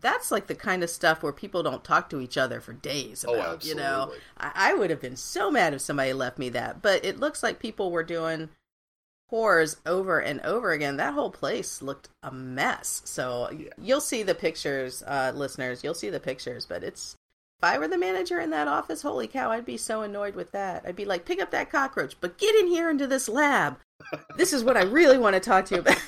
that's 0.00 0.30
like 0.32 0.48
the 0.48 0.54
kind 0.54 0.82
of 0.82 0.90
stuff 0.90 1.22
where 1.22 1.32
people 1.32 1.62
don't 1.62 1.84
talk 1.84 2.10
to 2.10 2.20
each 2.20 2.36
other 2.36 2.60
for 2.60 2.72
days 2.72 3.24
Oh, 3.26 3.34
about. 3.34 3.64
you 3.64 3.74
know. 3.74 4.12
I, 4.36 4.50
I 4.54 4.74
would 4.74 4.90
have 4.90 5.00
been 5.00 5.16
so 5.16 5.48
mad 5.48 5.74
if 5.74 5.80
somebody 5.80 6.12
left 6.12 6.38
me 6.38 6.48
that. 6.50 6.82
But 6.82 7.04
it 7.04 7.20
looks 7.20 7.40
like 7.40 7.60
people 7.60 7.92
were 7.92 8.02
doing 8.02 8.48
pours 9.28 9.76
over 9.86 10.18
and 10.20 10.40
over 10.42 10.72
again. 10.72 10.96
That 10.96 11.14
whole 11.14 11.30
place 11.30 11.82
looked 11.82 12.08
a 12.22 12.30
mess. 12.32 13.02
So 13.04 13.50
Yeah. 13.50 13.70
you'll 13.80 14.00
see 14.00 14.22
the 14.22 14.34
pictures, 14.34 15.02
uh, 15.06 15.32
listeners. 15.34 15.82
You'll 15.82 15.94
see 15.94 16.10
the 16.10 16.20
pictures. 16.20 16.66
But 16.66 16.84
it's 16.84 17.16
if 17.58 17.64
I 17.64 17.78
were 17.78 17.88
the 17.88 17.98
manager 17.98 18.38
in 18.38 18.50
that 18.50 18.68
office, 18.68 19.02
holy 19.02 19.26
cow, 19.26 19.50
I'd 19.50 19.64
be 19.64 19.78
so 19.78 20.02
annoyed 20.02 20.34
with 20.34 20.52
that. 20.52 20.84
I'd 20.86 20.94
be 20.96 21.06
like, 21.06 21.24
pick 21.24 21.40
up 21.40 21.50
that 21.52 21.70
cockroach, 21.70 22.14
but 22.20 22.36
get 22.38 22.54
in 22.54 22.66
here 22.68 22.90
into 22.90 23.06
this 23.06 23.28
lab. 23.28 23.78
this 24.36 24.52
is 24.52 24.62
what 24.62 24.76
I 24.76 24.82
really 24.82 25.16
want 25.18 25.34
to 25.34 25.40
talk 25.40 25.64
to 25.66 25.76
you 25.76 25.80
about. 25.80 25.96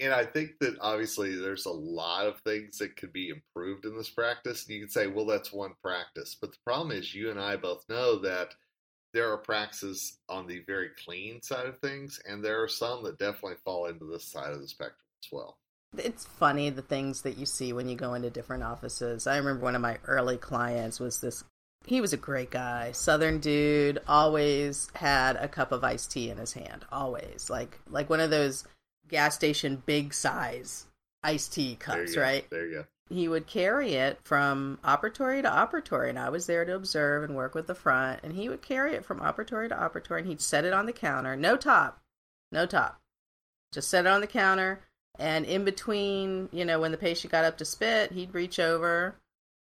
And 0.00 0.12
I 0.12 0.24
think 0.24 0.58
that 0.58 0.74
obviously 0.80 1.36
there's 1.36 1.66
a 1.66 1.70
lot 1.70 2.26
of 2.26 2.40
things 2.40 2.78
that 2.78 2.96
could 2.96 3.12
be 3.12 3.28
improved 3.28 3.84
in 3.84 3.96
this 3.96 4.10
practice. 4.10 4.64
And 4.66 4.74
you 4.74 4.80
can 4.80 4.90
say, 4.90 5.06
well, 5.06 5.24
that's 5.26 5.52
one 5.52 5.74
practice. 5.80 6.36
But 6.40 6.50
the 6.50 6.58
problem 6.66 6.90
is, 6.90 7.14
you 7.14 7.30
and 7.30 7.38
I 7.38 7.54
both 7.54 7.84
know 7.88 8.18
that 8.18 8.48
there 9.12 9.30
are 9.32 9.38
practices 9.38 10.18
on 10.28 10.46
the 10.46 10.60
very 10.66 10.90
clean 11.04 11.42
side 11.42 11.66
of 11.66 11.78
things, 11.78 12.20
and 12.28 12.42
there 12.44 12.62
are 12.62 12.68
some 12.68 13.04
that 13.04 13.18
definitely 13.18 13.58
fall 13.64 13.86
into 13.86 14.04
this 14.04 14.24
side 14.24 14.52
of 14.52 14.60
the 14.60 14.68
spectrum 14.68 14.96
as 15.24 15.32
well. 15.32 15.58
It's 15.98 16.24
funny 16.24 16.70
the 16.70 16.80
things 16.82 17.22
that 17.22 17.36
you 17.36 17.44
see 17.44 17.72
when 17.72 17.88
you 17.88 17.96
go 17.96 18.14
into 18.14 18.30
different 18.30 18.62
offices. 18.62 19.26
I 19.26 19.36
remember 19.36 19.62
one 19.64 19.76
of 19.76 19.82
my 19.82 19.98
early 20.06 20.38
clients 20.38 20.98
was 20.98 21.20
this 21.20 21.44
he 21.84 22.00
was 22.00 22.12
a 22.12 22.16
great 22.16 22.50
guy, 22.50 22.92
southern 22.92 23.40
dude, 23.40 24.00
always 24.06 24.88
had 24.94 25.36
a 25.36 25.48
cup 25.48 25.72
of 25.72 25.82
iced 25.82 26.12
tea 26.12 26.30
in 26.30 26.38
his 26.38 26.52
hand, 26.52 26.84
always. 26.92 27.50
Like 27.50 27.78
like 27.88 28.08
one 28.08 28.20
of 28.20 28.30
those 28.30 28.64
gas 29.08 29.34
station 29.34 29.82
big 29.84 30.14
size 30.14 30.86
iced 31.22 31.52
tea 31.52 31.76
There 31.86 31.96
cups, 31.96 32.14
go. 32.14 32.20
right? 32.22 32.48
There 32.50 32.66
you 32.66 32.74
go. 32.74 32.84
He 33.12 33.28
would 33.28 33.46
carry 33.46 33.92
it 33.94 34.18
from 34.24 34.78
operatory 34.82 35.42
to 35.42 35.48
operatory, 35.50 36.08
and 36.08 36.18
I 36.18 36.30
was 36.30 36.46
there 36.46 36.64
to 36.64 36.74
observe 36.74 37.24
and 37.24 37.36
work 37.36 37.54
with 37.54 37.66
the 37.66 37.74
front. 37.74 38.20
And 38.22 38.32
he 38.32 38.48
would 38.48 38.62
carry 38.62 38.94
it 38.94 39.04
from 39.04 39.20
operatory 39.20 39.68
to 39.68 39.74
operatory, 39.74 40.20
and 40.20 40.28
he'd 40.28 40.40
set 40.40 40.64
it 40.64 40.72
on 40.72 40.86
the 40.86 40.92
counter, 40.92 41.36
no 41.36 41.56
top, 41.56 42.00
no 42.50 42.64
top. 42.66 43.00
just 43.72 43.88
set 43.90 44.06
it 44.06 44.08
on 44.08 44.20
the 44.22 44.26
counter. 44.26 44.80
And 45.18 45.44
in 45.44 45.64
between, 45.64 46.48
you 46.52 46.64
know, 46.64 46.80
when 46.80 46.90
the 46.92 46.96
patient 46.98 47.32
got 47.32 47.44
up 47.44 47.58
to 47.58 47.64
spit, 47.66 48.12
he'd 48.12 48.34
reach 48.34 48.58
over 48.58 49.14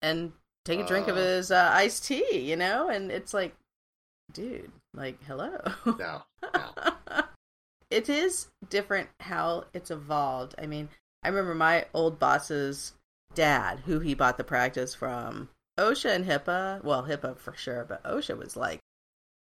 and 0.00 0.32
take 0.64 0.78
a 0.80 0.86
drink 0.86 1.08
of 1.08 1.16
Uh. 1.16 1.20
his 1.20 1.50
uh, 1.50 1.70
iced 1.72 2.04
tea, 2.04 2.38
you 2.38 2.56
know? 2.56 2.88
And 2.88 3.10
it's 3.10 3.34
like, 3.34 3.54
dude, 4.32 4.70
like, 4.94 5.22
hello. 5.24 5.58
No, 5.86 6.22
no. 6.42 6.92
it 7.90 8.08
is 8.08 8.48
different 8.70 9.08
how 9.20 9.64
it's 9.74 9.90
evolved. 9.90 10.54
I 10.58 10.66
mean, 10.66 10.88
I 11.24 11.28
remember 11.28 11.54
my 11.54 11.86
old 11.92 12.18
boss's 12.20 12.92
dad, 13.34 13.80
who 13.86 14.00
he 14.00 14.14
bought 14.14 14.36
the 14.36 14.44
practice 14.44 14.94
from. 14.94 15.48
OSHA 15.78 16.14
and 16.14 16.24
HIPAA, 16.26 16.84
well, 16.84 17.04
HIPAA 17.04 17.38
for 17.38 17.54
sure, 17.54 17.84
but 17.88 18.02
OSHA 18.04 18.36
was 18.36 18.56
like 18.56 18.80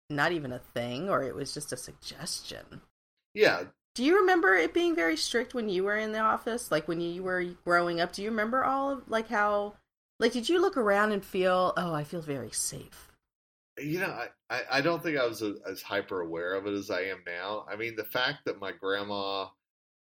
not 0.10 0.32
even 0.32 0.52
a 0.52 0.60
thing, 0.60 1.10
or 1.10 1.24
it 1.24 1.36
was 1.36 1.54
just 1.54 1.74
a 1.74 1.78
suggestion. 1.78 2.82
Yeah, 3.34 3.64
Do 3.96 4.04
you 4.04 4.20
remember 4.20 4.54
it 4.54 4.74
being 4.74 4.96
very 4.96 5.18
strict 5.18 5.54
when 5.54 5.68
you 5.68 5.84
were 5.84 5.98
in 5.98 6.12
the 6.12 6.20
office? 6.20 6.72
Like 6.72 6.88
when 6.88 7.02
you 7.02 7.24
were 7.24 7.44
growing 7.66 8.00
up, 8.00 8.14
do 8.14 8.24
you 8.24 8.30
remember 8.30 8.64
all 8.64 8.92
of 8.92 9.10
like 9.10 9.28
how 9.28 9.76
like 10.20 10.32
did 10.32 10.48
you 10.48 10.62
look 10.62 10.78
around 10.78 11.12
and 11.12 11.24
feel, 11.24 11.74
"Oh, 11.76 11.94
I 11.94 12.04
feel 12.06 12.22
very 12.22 12.52
safe." 12.52 13.12
you 13.78 14.00
know, 14.00 14.18
I, 14.50 14.62
I, 14.72 14.82
don't 14.82 15.04
think 15.04 15.18
I 15.18 15.26
was 15.26 15.42
as 15.42 15.82
hyper 15.82 16.22
aware 16.22 16.54
of 16.54 16.66
it 16.66 16.74
as 16.74 16.90
I 16.90 17.02
am 17.02 17.24
now. 17.26 17.66
I 17.70 17.76
mean, 17.76 17.96
the 17.96 18.06
fact 18.06 18.46
that 18.46 18.60
my 18.60 18.72
grandma, 18.72 19.48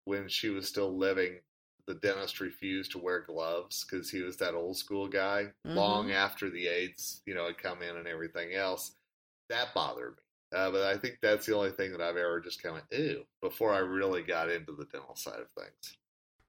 when 0.05 0.29
she 0.29 0.51
was 0.51 0.69
still 0.69 0.97
living, 0.97 1.41
the 1.87 1.95
dentist 1.95 2.41
refused 2.41 2.93
to 2.93 2.99
wear 2.99 3.21
gloves 3.21 3.85
because 3.89 4.11
he 4.11 4.23
was 4.23 4.37
that 4.39 4.55
old 4.55 4.77
school 4.77 5.09
guy. 5.09 5.47
Long 5.75 6.11
after 6.13 6.51
the 6.51 6.67
AIDS, 6.69 7.23
you 7.27 7.35
know, 7.35 7.47
had 7.47 7.59
come 7.59 7.83
in 7.83 7.97
and 7.97 8.07
everything 8.09 8.55
else, 8.55 8.93
that 9.49 9.75
bothered 9.75 10.17
me. 10.17 10.59
Uh, 10.59 10.71
but 10.71 10.83
I 10.85 10.97
think 10.97 11.19
that's 11.21 11.47
the 11.47 11.57
only 11.57 11.71
thing 11.71 11.93
that 11.93 12.01
I've 12.01 12.17
ever 12.17 12.41
just 12.41 12.63
kind 12.63 12.77
of 12.77 12.99
ew 12.99 13.25
before 13.43 13.73
I 13.73 13.79
really 13.79 14.23
got 14.23 14.51
into 14.51 14.73
the 14.73 14.87
dental 14.87 15.17
side 15.17 15.41
of 15.41 15.49
things. 15.59 15.97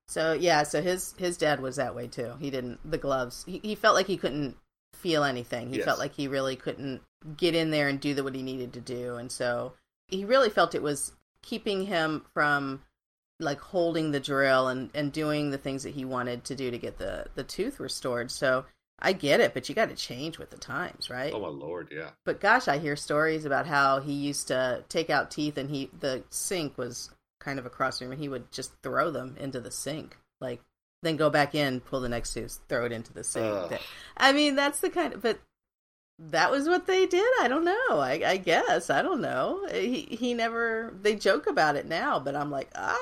So 0.07 0.33
yeah, 0.33 0.63
so 0.63 0.81
his 0.81 1.13
his 1.17 1.37
dad 1.37 1.59
was 1.59 1.75
that 1.75 1.95
way 1.95 2.07
too. 2.07 2.33
He 2.39 2.49
didn't 2.49 2.79
the 2.89 2.97
gloves. 2.97 3.43
He 3.45 3.59
he 3.63 3.75
felt 3.75 3.95
like 3.95 4.07
he 4.07 4.17
couldn't 4.17 4.55
feel 4.93 5.23
anything. 5.23 5.69
He 5.69 5.77
Yes. 5.77 5.85
felt 5.85 5.99
like 5.99 6.13
he 6.15 6.27
really 6.27 6.55
couldn't 6.55 7.01
get 7.35 7.55
in 7.55 7.71
there 7.71 7.87
and 7.87 7.99
do 7.99 8.13
the, 8.13 8.23
what 8.23 8.35
he 8.35 8.41
needed 8.43 8.73
to 8.73 8.81
do, 8.81 9.15
and 9.15 9.31
so 9.31 9.73
he 10.07 10.23
really 10.23 10.49
felt 10.49 10.75
it 10.75 10.81
was 10.81 11.13
keeping 11.41 11.85
him 11.85 12.25
from 12.33 12.83
like 13.39 13.59
holding 13.59 14.11
the 14.11 14.19
drill 14.19 14.67
and 14.67 14.89
and 14.93 15.11
doing 15.11 15.51
the 15.51 15.57
things 15.57 15.83
that 15.83 15.93
he 15.93 16.05
wanted 16.05 16.43
to 16.45 16.55
do 16.55 16.71
to 16.71 16.77
get 16.77 16.97
the 16.97 17.27
the 17.35 17.43
tooth 17.43 17.79
restored. 17.79 18.31
So 18.31 18.65
I 18.99 19.13
get 19.13 19.39
it, 19.39 19.53
but 19.53 19.69
you 19.69 19.75
got 19.75 19.89
to 19.89 19.95
change 19.95 20.39
with 20.39 20.49
the 20.49 20.57
times, 20.57 21.09
right? 21.09 21.31
Oh 21.33 21.39
my 21.39 21.47
lord, 21.47 21.89
yeah. 21.91 22.09
But 22.25 22.41
gosh, 22.41 22.67
I 22.67 22.79
hear 22.79 22.95
stories 22.95 23.45
about 23.45 23.67
how 23.67 23.99
he 23.99 24.13
used 24.13 24.47
to 24.47 24.83
take 24.89 25.09
out 25.09 25.29
teeth 25.29 25.57
and 25.57 25.69
he 25.69 25.91
the 25.99 26.23
sink 26.29 26.77
was 26.77 27.11
kind 27.39 27.59
of 27.59 27.65
across 27.65 27.99
the 27.99 28.05
room 28.05 28.13
and 28.13 28.21
he 28.21 28.29
would 28.29 28.51
just 28.51 28.71
throw 28.81 29.11
them 29.11 29.35
into 29.39 29.59
the 29.59 29.71
sink. 29.71 30.17
Like 30.41 30.61
then 31.03 31.15
go 31.15 31.29
back 31.29 31.53
in, 31.53 31.79
pull 31.79 32.01
the 32.01 32.09
next 32.09 32.33
tooth, 32.33 32.59
throw 32.67 32.85
it 32.85 32.91
into 32.91 33.13
the 33.13 33.23
sink. 33.23 33.45
Ugh. 33.45 33.79
I 34.17 34.33
mean, 34.33 34.55
that's 34.55 34.79
the 34.79 34.89
kind 34.89 35.13
of 35.13 35.21
but 35.21 35.39
that 36.19 36.49
was 36.49 36.67
what 36.67 36.87
they 36.87 37.05
did. 37.05 37.27
I 37.39 37.47
don't 37.47 37.63
know. 37.63 37.99
I, 37.99 38.21
I 38.25 38.37
guess 38.37 38.89
I 38.89 39.03
don't 39.03 39.21
know. 39.21 39.67
He 39.71 40.01
he 40.09 40.33
never. 40.33 40.91
They 40.99 41.15
joke 41.15 41.45
about 41.45 41.75
it 41.75 41.85
now, 41.85 42.19
but 42.19 42.35
I'm 42.35 42.49
like 42.49 42.71
ah, 42.75 42.97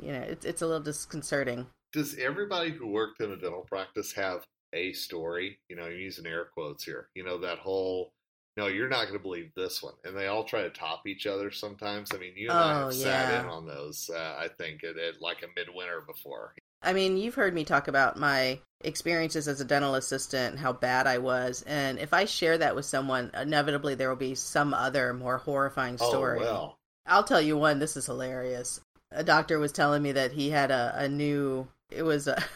you 0.00 0.12
know, 0.12 0.20
it's 0.20 0.44
it's 0.44 0.62
a 0.62 0.66
little 0.66 0.82
disconcerting. 0.82 1.66
Does 1.92 2.16
everybody 2.18 2.70
who 2.70 2.88
worked 2.88 3.20
in 3.20 3.30
a 3.32 3.36
dental 3.36 3.64
practice 3.68 4.12
have 4.12 4.44
a 4.72 4.92
story? 4.92 5.58
You 5.68 5.76
know, 5.76 5.84
I'm 5.84 5.92
using 5.96 6.26
air 6.26 6.46
quotes 6.52 6.84
here. 6.84 7.08
You 7.14 7.24
know, 7.24 7.38
that 7.38 7.58
whole, 7.58 8.10
no, 8.56 8.66
you're 8.66 8.88
not 8.88 9.02
going 9.02 9.14
to 9.14 9.22
believe 9.22 9.50
this 9.56 9.82
one. 9.82 9.94
And 10.04 10.16
they 10.16 10.26
all 10.26 10.44
try 10.44 10.62
to 10.62 10.70
top 10.70 11.06
each 11.06 11.26
other 11.26 11.50
sometimes. 11.50 12.10
I 12.12 12.18
mean, 12.18 12.34
you 12.36 12.50
and 12.50 12.58
I 12.58 12.82
Oh, 12.82 12.84
have 12.86 12.94
sat 12.94 13.44
in 13.44 13.50
on 13.50 13.66
those, 13.66 14.10
uh, 14.12 14.36
I 14.38 14.48
think, 14.48 14.84
at, 14.84 14.98
at 14.98 15.22
like 15.22 15.42
a 15.42 15.46
midwinter 15.56 16.02
before. 16.06 16.54
I 16.82 16.92
mean, 16.92 17.16
you've 17.16 17.34
heard 17.34 17.54
me 17.54 17.64
talk 17.64 17.88
about 17.88 18.18
my 18.18 18.58
experiences 18.82 19.48
as 19.48 19.60
a 19.60 19.64
dental 19.64 19.94
assistant 19.94 20.52
and 20.52 20.58
how 20.60 20.72
bad 20.74 21.06
I 21.06 21.18
was. 21.18 21.62
And 21.66 21.98
if 21.98 22.12
I 22.12 22.26
share 22.26 22.58
that 22.58 22.76
with 22.76 22.84
someone, 22.84 23.30
inevitably 23.32 23.94
there 23.94 24.10
will 24.10 24.16
be 24.16 24.34
some 24.34 24.74
other 24.74 25.14
more 25.14 25.38
horrifying 25.38 25.96
story. 25.96 26.40
Oh, 26.40 26.42
well. 26.42 26.76
I'll 27.06 27.24
tell 27.24 27.40
you 27.40 27.56
one. 27.56 27.78
This 27.78 27.96
is 27.96 28.06
hilarious. 28.06 28.80
A 29.16 29.24
doctor 29.24 29.58
was 29.58 29.72
telling 29.72 30.02
me 30.02 30.12
that 30.12 30.32
he 30.32 30.50
had 30.50 30.70
a, 30.70 30.94
a 30.94 31.08
new. 31.08 31.66
It 31.90 32.02
was 32.02 32.28
a. 32.28 32.42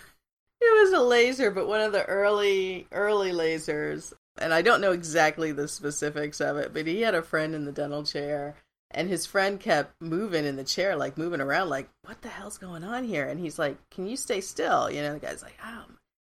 It 0.63 0.79
was 0.79 0.93
a 0.93 1.03
laser, 1.03 1.51
but 1.51 1.67
one 1.67 1.81
of 1.81 1.93
the 1.93 2.05
early 2.05 2.87
early 2.93 3.33
lasers, 3.33 4.13
and 4.39 4.53
I 4.53 4.61
don't 4.61 4.83
know 4.83 4.93
exactly 4.93 5.53
the 5.53 5.67
specifics 5.67 6.39
of 6.39 6.59
it. 6.59 6.75
But 6.75 6.87
he 6.87 7.01
had 7.01 7.15
a 7.15 7.23
friend 7.23 7.55
in 7.55 7.65
the 7.65 7.73
dental 7.73 8.05
chair, 8.05 8.57
and 8.91 9.09
his 9.09 9.25
friend 9.25 9.59
kept 9.59 9.95
moving 10.03 10.45
in 10.45 10.57
the 10.57 10.65
chair, 10.65 10.97
like 10.97 11.17
moving 11.17 11.41
around, 11.41 11.71
like 11.71 11.89
what 12.03 12.21
the 12.21 12.29
hell's 12.29 12.59
going 12.59 12.85
on 12.85 13.05
here? 13.05 13.27
And 13.27 13.41
he's 13.41 13.59
like, 13.59 13.79
"Can 13.89 14.07
you 14.07 14.19
stay 14.19 14.43
still?" 14.43 14.91
You 14.91 15.01
know, 15.01 15.15
the 15.15 15.19
guy's 15.19 15.43
like, 15.43 15.57
"Oh." 15.65 15.85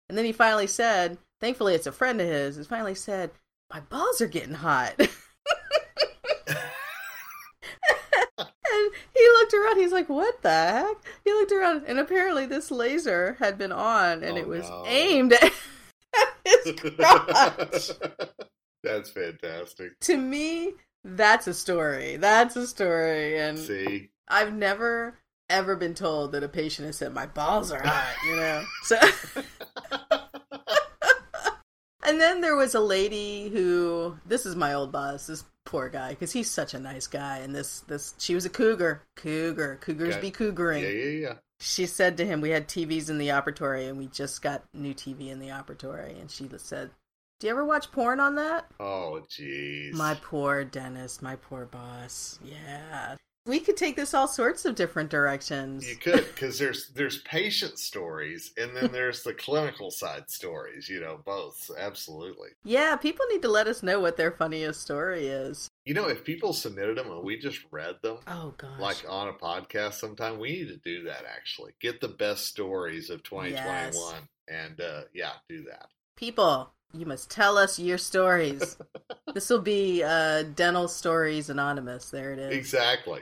And 0.09 0.15
then 0.15 0.25
he 0.25 0.31
finally 0.31 0.67
said, 0.67 1.17
"Thankfully, 1.41 1.73
it's 1.73 1.87
a 1.87 1.91
friend 1.91 2.21
of 2.21 2.27
his." 2.27 2.55
He 2.55 2.63
finally 2.65 2.93
said, 2.93 3.31
"My 3.73 3.79
balls 3.79 4.21
are 4.21 4.27
getting 4.27 4.53
hot." 4.53 4.93
And 8.71 8.91
he 9.13 9.27
looked 9.33 9.53
around. 9.69 9.79
He's 9.79 9.91
like, 9.91 10.09
"What 10.09 10.41
the 10.41 10.49
heck?" 10.49 10.97
He 11.23 11.31
looked 11.31 11.51
around, 11.51 11.83
and 11.87 11.99
apparently 11.99 12.45
this 12.45 12.71
laser 12.71 13.35
had 13.39 13.57
been 13.57 13.71
on, 13.71 14.23
and 14.23 14.37
Oh, 14.37 14.41
it 14.41 14.47
was 14.47 14.69
no. 14.69 14.83
aimed 14.87 15.33
at 15.33 15.51
his 16.45 16.75
crotch. 16.79 17.91
That's 18.83 19.09
fantastic. 19.09 19.99
to 20.01 20.15
me, 20.17 20.73
that's 21.03 21.47
a 21.47 21.53
story. 21.53 22.15
That's 22.15 22.55
a 22.55 22.65
story, 22.65 23.37
and 23.39 23.59
See? 23.59 24.09
I've 24.29 24.53
never 24.53 25.19
ever 25.49 25.75
been 25.75 25.95
told 25.95 26.31
that 26.31 26.43
a 26.43 26.47
patient 26.47 26.85
has 26.85 26.95
said 26.97 27.13
my 27.13 27.25
balls 27.25 27.71
are 27.71 27.81
hot. 27.81 28.15
You 28.25 28.35
know, 28.37 28.63
so. 28.83 28.97
And 32.05 32.19
then 32.19 32.41
there 32.41 32.55
was 32.55 32.73
a 32.73 32.79
lady 32.79 33.49
who 33.49 34.17
this 34.25 34.45
is 34.45 34.55
my 34.55 34.73
old 34.73 34.91
boss, 34.91 35.27
this 35.27 35.43
poor 35.69 35.87
guy, 35.87 36.09
because 36.09 36.31
he's 36.31 36.49
such 36.49 36.73
a 36.73 36.79
nice 36.79 37.05
guy. 37.07 37.37
And 37.37 37.53
this 37.55 37.81
this 37.81 38.15
she 38.17 38.33
was 38.35 38.45
a 38.45 38.49
cougar, 38.49 39.03
cougar, 39.15 39.77
cougars 39.81 40.15
Okay. 40.15 40.21
be 40.21 40.31
cougaring. 40.31 40.81
Yeah, 40.81 40.89
yeah, 40.89 41.27
yeah. 41.29 41.33
She 41.59 41.85
said 41.85 42.17
to 42.17 42.25
him, 42.25 42.41
we 42.41 42.49
had 42.49 42.67
TVs 42.67 43.09
in 43.09 43.17
the 43.17 43.27
operatory, 43.29 43.87
and 43.87 43.97
we 43.97 44.07
just 44.07 44.41
got 44.41 44.63
new 44.73 44.93
TV 44.93 45.29
in 45.29 45.39
the 45.39 45.49
operatory, 45.49 46.19
and 46.19 46.31
she 46.31 46.49
said, 46.57 46.89
"Do 47.39 47.47
you 47.47 47.51
ever 47.51 47.65
watch 47.65 47.91
porn 47.91 48.19
on 48.19 48.35
that?" 48.35 48.65
Oh, 48.79 49.21
jeez. 49.29 49.93
My 49.93 50.15
poor 50.15 50.63
dentist, 50.63 51.21
my 51.21 51.35
poor 51.35 51.65
boss. 51.65 52.39
Yeah, 52.43 53.15
we 53.49 53.59
could 53.59 53.75
take 53.77 53.95
this 53.95 54.13
all 54.13 54.27
sorts 54.27 54.63
of 54.65 54.75
different 54.75 55.09
directions. 55.09 55.87
You 55.89 55.95
could, 55.95 56.25
because 56.27 56.59
there's 56.59 56.89
there's 56.89 57.17
patient 57.23 57.79
stories, 57.79 58.53
and 58.57 58.75
then 58.75 58.91
there's 58.91 59.23
the 59.23 59.33
clinical 59.33 59.91
side 59.91 60.29
stories. 60.29 60.87
You 60.87 61.01
know, 61.01 61.19
both 61.25 61.69
absolutely. 61.77 62.49
Yeah, 62.63 62.95
people 62.95 63.25
need 63.31 63.41
to 63.41 63.49
let 63.49 63.67
us 63.67 63.83
know 63.83 63.99
what 63.99 64.15
their 64.17 64.31
funniest 64.31 64.81
story 64.81 65.27
is. 65.27 65.67
You 65.85 65.93
know, 65.95 66.07
if 66.07 66.23
people 66.23 66.53
submitted 66.53 66.97
them 66.97 67.09
and 67.11 67.23
we 67.23 67.37
just 67.37 67.61
read 67.71 67.95
them, 68.03 68.17
Oh 68.27 68.53
gosh. 68.57 68.79
like 68.79 68.97
on 69.09 69.27
a 69.29 69.33
podcast 69.33 69.93
sometime, 69.93 70.39
we 70.39 70.51
need 70.51 70.67
to 70.67 70.77
do 70.77 71.03
that. 71.05 71.23
Actually, 71.27 71.73
get 71.81 71.99
the 71.99 72.07
best 72.07 72.45
stories 72.45 73.09
of 73.09 73.23
2021, 73.23 74.27
and 74.47 74.79
uh, 74.79 75.01
yeah, 75.13 75.31
do 75.49 75.63
that. 75.63 75.87
people, 76.15 76.71
you 76.93 77.05
must 77.05 77.29
tell 77.31 77.57
us 77.57 77.79
your 77.79 77.97
stories. 77.97 78.77
this 79.33 79.49
will 79.49 79.61
be 79.61 80.03
uh, 80.03 80.43
Dental 80.55 80.87
Stories 80.87 81.49
Anonymous. 81.49 82.09
There 82.09 82.33
it 82.33 82.39
is. 82.39 82.55
Exactly. 82.55 83.21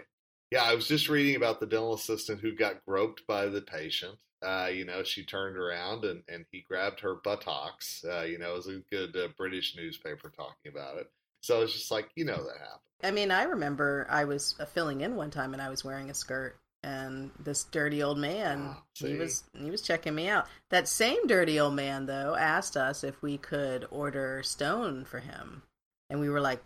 Yeah, 0.51 0.63
I 0.63 0.75
was 0.75 0.87
just 0.87 1.09
reading 1.09 1.35
about 1.35 1.59
the 1.59 1.65
dental 1.65 1.93
assistant 1.93 2.39
who 2.41 2.55
got 2.55 2.85
groped 2.85 3.27
by 3.27 3.47
the 3.47 3.61
patient. 3.61 4.15
Uh, 4.41 4.69
you 4.71 4.85
know, 4.85 5.03
she 5.03 5.23
turned 5.25 5.57
around 5.57 6.05
and, 6.05 6.23
and 6.29 6.45
he 6.51 6.61
grabbed 6.61 6.99
her 7.01 7.15
buttocks. 7.15 8.05
Uh, 8.07 8.21
you 8.21 8.37
know, 8.37 8.53
it 8.53 8.57
was 8.57 8.67
a 8.67 8.81
good 8.91 9.15
uh, 9.17 9.27
British 9.35 9.75
newspaper 9.75 10.29
talking 10.29 10.71
about 10.71 10.97
it. 10.97 11.11
So 11.41 11.61
it's 11.61 11.73
just 11.73 11.91
like, 11.91 12.09
you 12.15 12.23
know, 12.23 12.37
that 12.37 12.57
happened. 12.59 12.81
I 13.03 13.11
mean, 13.11 13.31
I 13.31 13.43
remember 13.43 14.07
I 14.09 14.25
was 14.25 14.55
uh, 14.59 14.65
filling 14.65 15.01
in 15.01 15.15
one 15.15 15.31
time 15.31 15.53
and 15.53 15.61
I 15.61 15.69
was 15.69 15.83
wearing 15.83 16.09
a 16.09 16.13
skirt, 16.13 16.57
and 16.83 17.29
this 17.39 17.63
dirty 17.65 18.01
old 18.01 18.17
man, 18.17 18.75
Oh, 18.75 18.81
he 18.93 19.15
was 19.15 19.43
he 19.53 19.69
was 19.69 19.81
checking 19.81 20.15
me 20.15 20.27
out. 20.29 20.47
That 20.69 20.87
same 20.87 21.27
dirty 21.27 21.59
old 21.59 21.75
man 21.75 22.05
though 22.07 22.35
asked 22.35 22.75
us 22.75 23.03
if 23.03 23.21
we 23.21 23.37
could 23.37 23.85
order 23.91 24.41
stone 24.43 25.05
for 25.05 25.19
him, 25.19 25.61
and 26.09 26.19
we 26.19 26.29
were 26.29 26.41
like, 26.41 26.63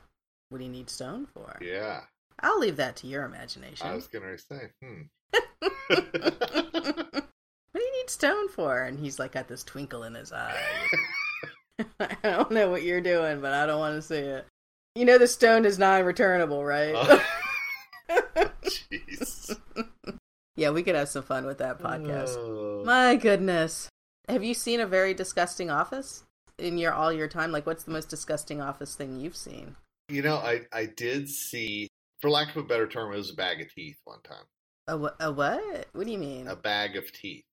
"What 0.49 0.59
do 0.59 0.63
you 0.63 0.71
need 0.71 0.89
stone 0.89 1.25
for?" 1.25 1.57
Yeah, 1.61 2.01
I'll 2.41 2.59
leave 2.59 2.77
that 2.77 2.95
to 2.97 3.07
your 3.07 3.23
imagination. 3.23 3.87
I 3.87 3.95
was 3.95 4.07
going 4.07 4.25
to 4.25 4.37
say, 4.37 4.69
hmm. 4.81 5.01
what 5.87 6.11
do 7.73 7.81
you 7.81 7.97
need 7.97 8.09
stone 8.09 8.49
for? 8.49 8.81
And 8.81 8.99
he's 8.99 9.19
like 9.19 9.33
got 9.33 9.47
this 9.47 9.63
twinkle 9.63 10.03
in 10.03 10.15
his 10.15 10.31
eye. 10.31 10.59
I 11.99 12.15
don't 12.23 12.51
know 12.51 12.69
what 12.69 12.83
you're 12.83 13.01
doing, 13.01 13.41
but 13.41 13.53
I 13.53 13.65
don't 13.65 13.79
want 13.79 13.95
to 13.95 14.01
see 14.01 14.15
it. 14.15 14.45
You 14.95 15.05
know 15.05 15.17
the 15.17 15.27
stone 15.27 15.65
is 15.65 15.79
non-returnable, 15.79 16.63
right? 16.65 16.93
Oh, 16.95 17.23
Jeez. 18.63 19.57
yeah, 20.55 20.69
we 20.71 20.83
could 20.83 20.95
have 20.95 21.09
some 21.09 21.23
fun 21.23 21.45
with 21.45 21.59
that 21.59 21.79
podcast. 21.79 22.35
Oh. 22.37 22.83
My 22.85 23.15
goodness. 23.15 23.87
Have 24.27 24.43
you 24.43 24.53
seen 24.53 24.79
a 24.79 24.87
very 24.87 25.13
disgusting 25.13 25.69
office 25.69 26.23
in 26.57 26.77
your 26.77 26.93
all 26.93 27.11
your 27.11 27.27
time? 27.27 27.51
Like 27.51 27.65
what's 27.65 27.83
the 27.85 27.91
most 27.91 28.09
disgusting 28.09 28.61
office 28.61 28.95
thing 28.95 29.19
you've 29.19 29.35
seen? 29.35 29.75
You 30.09 30.21
know, 30.21 30.35
I, 30.35 30.61
I 30.73 30.85
did 30.85 31.29
see, 31.29 31.87
for 32.21 32.29
lack 32.29 32.49
of 32.55 32.57
a 32.57 32.67
better 32.67 32.87
term, 32.87 33.13
it 33.13 33.17
was 33.17 33.31
a 33.31 33.35
bag 33.35 33.61
of 33.61 33.73
teeth 33.73 33.97
one 34.05 34.21
time. 34.21 34.45
A, 34.87 34.97
wh- 34.97 35.23
a 35.23 35.31
what? 35.31 35.87
What 35.93 36.05
do 36.05 36.11
you 36.11 36.17
mean? 36.17 36.47
A 36.47 36.55
bag 36.55 36.95
of 36.95 37.11
teeth. 37.11 37.45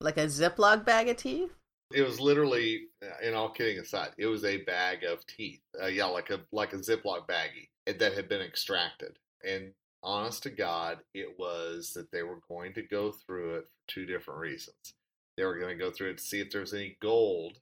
like 0.00 0.16
a 0.16 0.26
Ziploc 0.26 0.84
bag 0.84 1.08
of 1.08 1.16
teeth? 1.16 1.50
It 1.92 2.02
was 2.02 2.20
literally, 2.20 2.86
and 3.22 3.34
all 3.34 3.50
kidding 3.50 3.78
aside, 3.78 4.10
it 4.18 4.26
was 4.26 4.44
a 4.44 4.62
bag 4.64 5.04
of 5.04 5.26
teeth. 5.26 5.60
Uh, 5.80 5.86
yeah, 5.86 6.06
like 6.06 6.30
a 6.30 6.40
like 6.50 6.72
a 6.72 6.78
Ziploc 6.78 7.28
baggie 7.28 7.68
that 7.86 8.14
had 8.14 8.28
been 8.28 8.40
extracted. 8.40 9.18
And 9.46 9.72
honest 10.02 10.42
to 10.44 10.50
God, 10.50 10.98
it 11.12 11.38
was 11.38 11.92
that 11.94 12.10
they 12.10 12.22
were 12.22 12.40
going 12.48 12.72
to 12.74 12.82
go 12.82 13.12
through 13.12 13.56
it 13.56 13.64
for 13.64 13.92
two 13.92 14.06
different 14.06 14.40
reasons. 14.40 14.94
They 15.36 15.44
were 15.44 15.58
going 15.58 15.76
to 15.76 15.84
go 15.84 15.90
through 15.90 16.10
it 16.10 16.18
to 16.18 16.24
see 16.24 16.40
if 16.40 16.50
there 16.50 16.60
was 16.60 16.74
any 16.74 16.96
gold. 17.00 17.58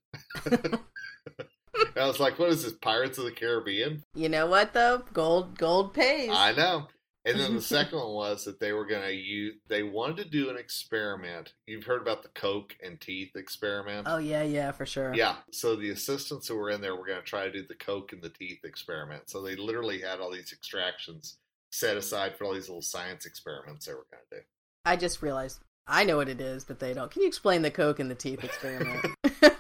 I 1.97 2.07
was 2.07 2.21
like, 2.21 2.39
"What 2.39 2.51
is 2.51 2.63
this? 2.65 2.73
Pirates 2.73 3.19
of 3.19 3.25
the 3.25 3.33
Caribbean?" 3.33 4.03
You 4.15 4.29
know 4.29 4.47
what 4.47 4.73
though? 4.73 5.05
Gold 5.13 5.59
gold 5.59 5.95
pays. 5.95 6.31
I 6.33 6.53
know. 6.53 6.89
And 7.25 7.39
then 7.39 7.55
the 7.55 7.63
second 7.77 7.99
one 7.99 8.15
was 8.15 8.45
that 8.45 8.59
they 8.59 8.73
were 8.73 8.87
going 8.87 9.03
to 9.03 9.15
use. 9.15 9.55
They 9.69 9.83
wanted 9.85 10.17
to 10.19 10.29
do 10.29 10.51
an 10.51 10.57
experiment. 10.57 11.53
You've 11.67 11.85
heard 11.85 12.03
about 12.03 12.23
the 12.23 12.29
Coke 12.31 12.75
and 12.83 13.01
teeth 13.01 13.37
experiment. 13.37 14.07
oh 14.11 14.19
yeah, 14.19 14.43
yeah, 14.43 14.73
for 14.73 14.87
sure. 14.87 15.15
Yeah, 15.15 15.37
so 15.53 15.77
the 15.77 15.91
assistants 15.91 16.49
who 16.49 16.57
were 16.57 16.71
in 16.71 16.81
there 16.81 16.97
were 16.97 17.07
going 17.07 17.21
to 17.21 17.25
try 17.25 17.45
to 17.45 17.53
do 17.53 17.65
the 17.67 17.75
coke 17.75 18.13
and 18.13 18.23
the 18.23 18.29
teeth 18.29 18.65
experiment. 18.65 19.31
So 19.31 19.41
they 19.43 19.55
literally 19.57 20.01
had 20.01 20.19
all 20.21 20.33
these 20.33 20.53
extractions 20.53 21.39
set 21.71 21.97
aside 21.97 22.37
for 22.37 22.45
all 22.45 22.55
these 22.55 22.69
little 22.69 22.83
science 22.83 23.25
experiments 23.25 23.87
they 23.87 23.93
were 23.93 24.07
going 24.11 24.23
to 24.31 24.37
do. 24.37 24.43
I 24.85 24.97
just 24.97 25.23
realized 25.23 25.61
I 25.87 26.05
know 26.05 26.17
what 26.17 26.29
it 26.29 26.41
is, 26.41 26.65
but 26.65 26.81
they 26.81 26.93
don't. 26.93 27.11
Can 27.11 27.23
you 27.23 27.29
explain 27.29 27.63
the 27.63 27.71
Coke 27.71 27.99
and 27.99 28.11
the 28.11 28.15
teeth 28.15 28.45
experiment? 28.45 29.07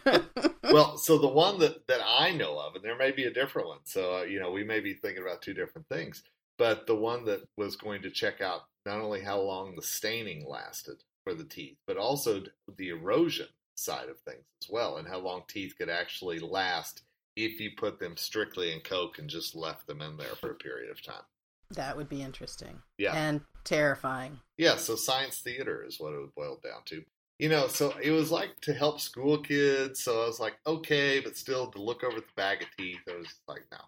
Well, 0.62 0.96
so 0.96 1.18
the 1.18 1.28
one 1.28 1.58
that 1.60 1.86
that 1.88 2.00
I 2.06 2.30
know 2.30 2.58
of, 2.58 2.74
and 2.76 2.84
there 2.84 2.96
may 2.96 3.10
be 3.10 3.24
a 3.24 3.32
different 3.32 3.68
one. 3.68 3.80
So 3.84 4.18
uh, 4.18 4.22
you 4.22 4.38
know, 4.40 4.50
we 4.50 4.64
may 4.64 4.80
be 4.80 4.94
thinking 4.94 5.22
about 5.22 5.42
two 5.42 5.54
different 5.54 5.88
things. 5.88 6.22
But 6.58 6.86
the 6.86 6.94
one 6.94 7.24
that 7.24 7.42
was 7.56 7.76
going 7.76 8.02
to 8.02 8.10
check 8.10 8.40
out 8.40 8.62
not 8.86 9.00
only 9.00 9.22
how 9.22 9.40
long 9.40 9.74
the 9.74 9.82
staining 9.82 10.46
lasted 10.46 11.02
for 11.24 11.34
the 11.34 11.44
teeth, 11.44 11.78
but 11.86 11.96
also 11.96 12.42
the 12.76 12.90
erosion 12.90 13.46
side 13.74 14.08
of 14.08 14.18
things 14.20 14.44
as 14.62 14.68
well, 14.70 14.98
and 14.98 15.08
how 15.08 15.18
long 15.18 15.42
teeth 15.48 15.74
could 15.78 15.88
actually 15.88 16.38
last 16.38 17.02
if 17.34 17.58
you 17.58 17.70
put 17.76 17.98
them 17.98 18.16
strictly 18.16 18.72
in 18.72 18.80
coke 18.80 19.18
and 19.18 19.30
just 19.30 19.56
left 19.56 19.86
them 19.86 20.02
in 20.02 20.16
there 20.18 20.36
for 20.40 20.50
a 20.50 20.54
period 20.54 20.90
of 20.90 21.02
time. 21.02 21.24
that 21.70 21.96
would 21.96 22.08
be 22.08 22.20
interesting 22.22 22.82
Yeah. 22.98 23.14
and 23.14 23.40
terrifying. 23.64 24.38
Yeah, 24.58 24.76
so 24.76 24.94
science 24.94 25.38
theater 25.40 25.82
is 25.82 25.98
what 25.98 26.12
it 26.12 26.18
would 26.20 26.34
boil 26.34 26.60
down 26.62 26.82
to. 26.86 27.02
You 27.42 27.48
know, 27.48 27.66
so 27.66 27.92
it 28.00 28.12
was 28.12 28.30
like 28.30 28.60
to 28.60 28.72
help 28.72 29.00
school 29.00 29.36
kids. 29.36 30.00
So 30.04 30.22
I 30.22 30.26
was 30.28 30.38
like, 30.38 30.54
okay, 30.64 31.18
but 31.18 31.36
still 31.36 31.66
to 31.72 31.82
look 31.82 32.04
over 32.04 32.20
the 32.20 32.26
bag 32.36 32.62
of 32.62 32.68
teeth, 32.78 33.00
I 33.10 33.16
was 33.16 33.34
like, 33.48 33.64
no. 33.72 33.78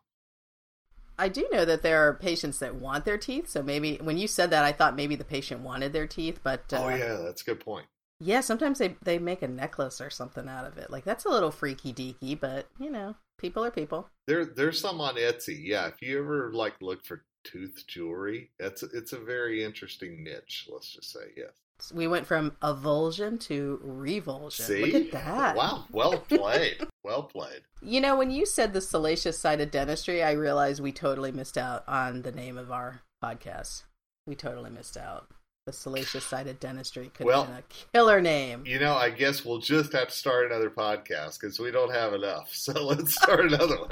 I 1.20 1.28
do 1.28 1.46
know 1.52 1.64
that 1.64 1.82
there 1.82 2.00
are 2.08 2.14
patients 2.14 2.58
that 2.58 2.74
want 2.74 3.04
their 3.04 3.16
teeth, 3.16 3.48
so 3.48 3.62
maybe 3.62 4.00
when 4.02 4.18
you 4.18 4.26
said 4.26 4.50
that, 4.50 4.64
I 4.64 4.72
thought 4.72 4.96
maybe 4.96 5.14
the 5.14 5.22
patient 5.22 5.60
wanted 5.60 5.92
their 5.92 6.08
teeth, 6.08 6.40
but 6.42 6.64
uh, 6.72 6.82
oh 6.82 6.88
yeah, 6.88 7.18
that's 7.24 7.42
a 7.42 7.44
good 7.44 7.60
point. 7.60 7.86
yeah, 8.18 8.40
sometimes 8.40 8.80
they 8.80 8.96
they 9.02 9.20
make 9.20 9.42
a 9.42 9.46
necklace 9.46 10.00
or 10.00 10.10
something 10.10 10.48
out 10.48 10.66
of 10.66 10.76
it. 10.76 10.90
Like 10.90 11.04
that's 11.04 11.24
a 11.24 11.28
little 11.28 11.52
freaky 11.52 11.92
deaky, 11.92 12.38
but 12.38 12.66
you 12.80 12.90
know, 12.90 13.14
people 13.38 13.64
are 13.64 13.70
people. 13.70 14.08
There, 14.26 14.44
there's 14.44 14.80
some 14.80 15.00
on 15.00 15.14
Etsy. 15.14 15.60
Yeah, 15.62 15.86
if 15.86 16.02
you 16.02 16.18
ever 16.18 16.52
like 16.52 16.74
look 16.82 17.04
for 17.04 17.22
tooth 17.44 17.84
jewelry, 17.86 18.50
that's 18.58 18.82
it's 18.82 19.12
a 19.12 19.18
very 19.20 19.62
interesting 19.62 20.24
niche. 20.24 20.68
Let's 20.72 20.92
just 20.92 21.12
say 21.12 21.26
yes. 21.36 21.52
We 21.92 22.06
went 22.06 22.26
from 22.26 22.52
avulsion 22.62 23.38
to 23.40 23.80
revulsion. 23.82 24.64
See, 24.64 24.84
Look 24.84 24.94
at 24.94 25.12
that! 25.12 25.56
Wow, 25.56 25.84
well 25.90 26.18
played, 26.18 26.86
well 27.02 27.24
played. 27.24 27.62
You 27.82 28.00
know, 28.00 28.16
when 28.16 28.30
you 28.30 28.46
said 28.46 28.72
the 28.72 28.80
salacious 28.80 29.38
side 29.38 29.60
of 29.60 29.70
dentistry, 29.70 30.22
I 30.22 30.32
realized 30.32 30.80
we 30.82 30.92
totally 30.92 31.32
missed 31.32 31.58
out 31.58 31.84
on 31.86 32.22
the 32.22 32.32
name 32.32 32.56
of 32.56 32.70
our 32.72 33.02
podcast. 33.22 33.82
We 34.26 34.34
totally 34.34 34.70
missed 34.70 34.96
out. 34.96 35.26
The 35.66 35.72
salacious 35.72 36.24
side 36.24 36.46
of 36.46 36.60
dentistry 36.60 37.10
could 37.14 37.24
Well, 37.26 37.44
have 37.44 37.48
been 37.54 37.56
a 37.58 37.92
killer 37.92 38.20
name. 38.20 38.64
You 38.66 38.78
know, 38.78 38.94
I 38.94 39.08
guess 39.10 39.44
we'll 39.44 39.60
just 39.60 39.92
have 39.94 40.08
to 40.08 40.14
start 40.14 40.46
another 40.46 40.68
podcast 40.70 41.40
because 41.40 41.58
we 41.58 41.70
don't 41.70 41.92
have 41.92 42.12
enough. 42.12 42.50
So 42.54 42.72
let's 42.84 43.14
start 43.14 43.40
another 43.46 43.78
one. 43.78 43.90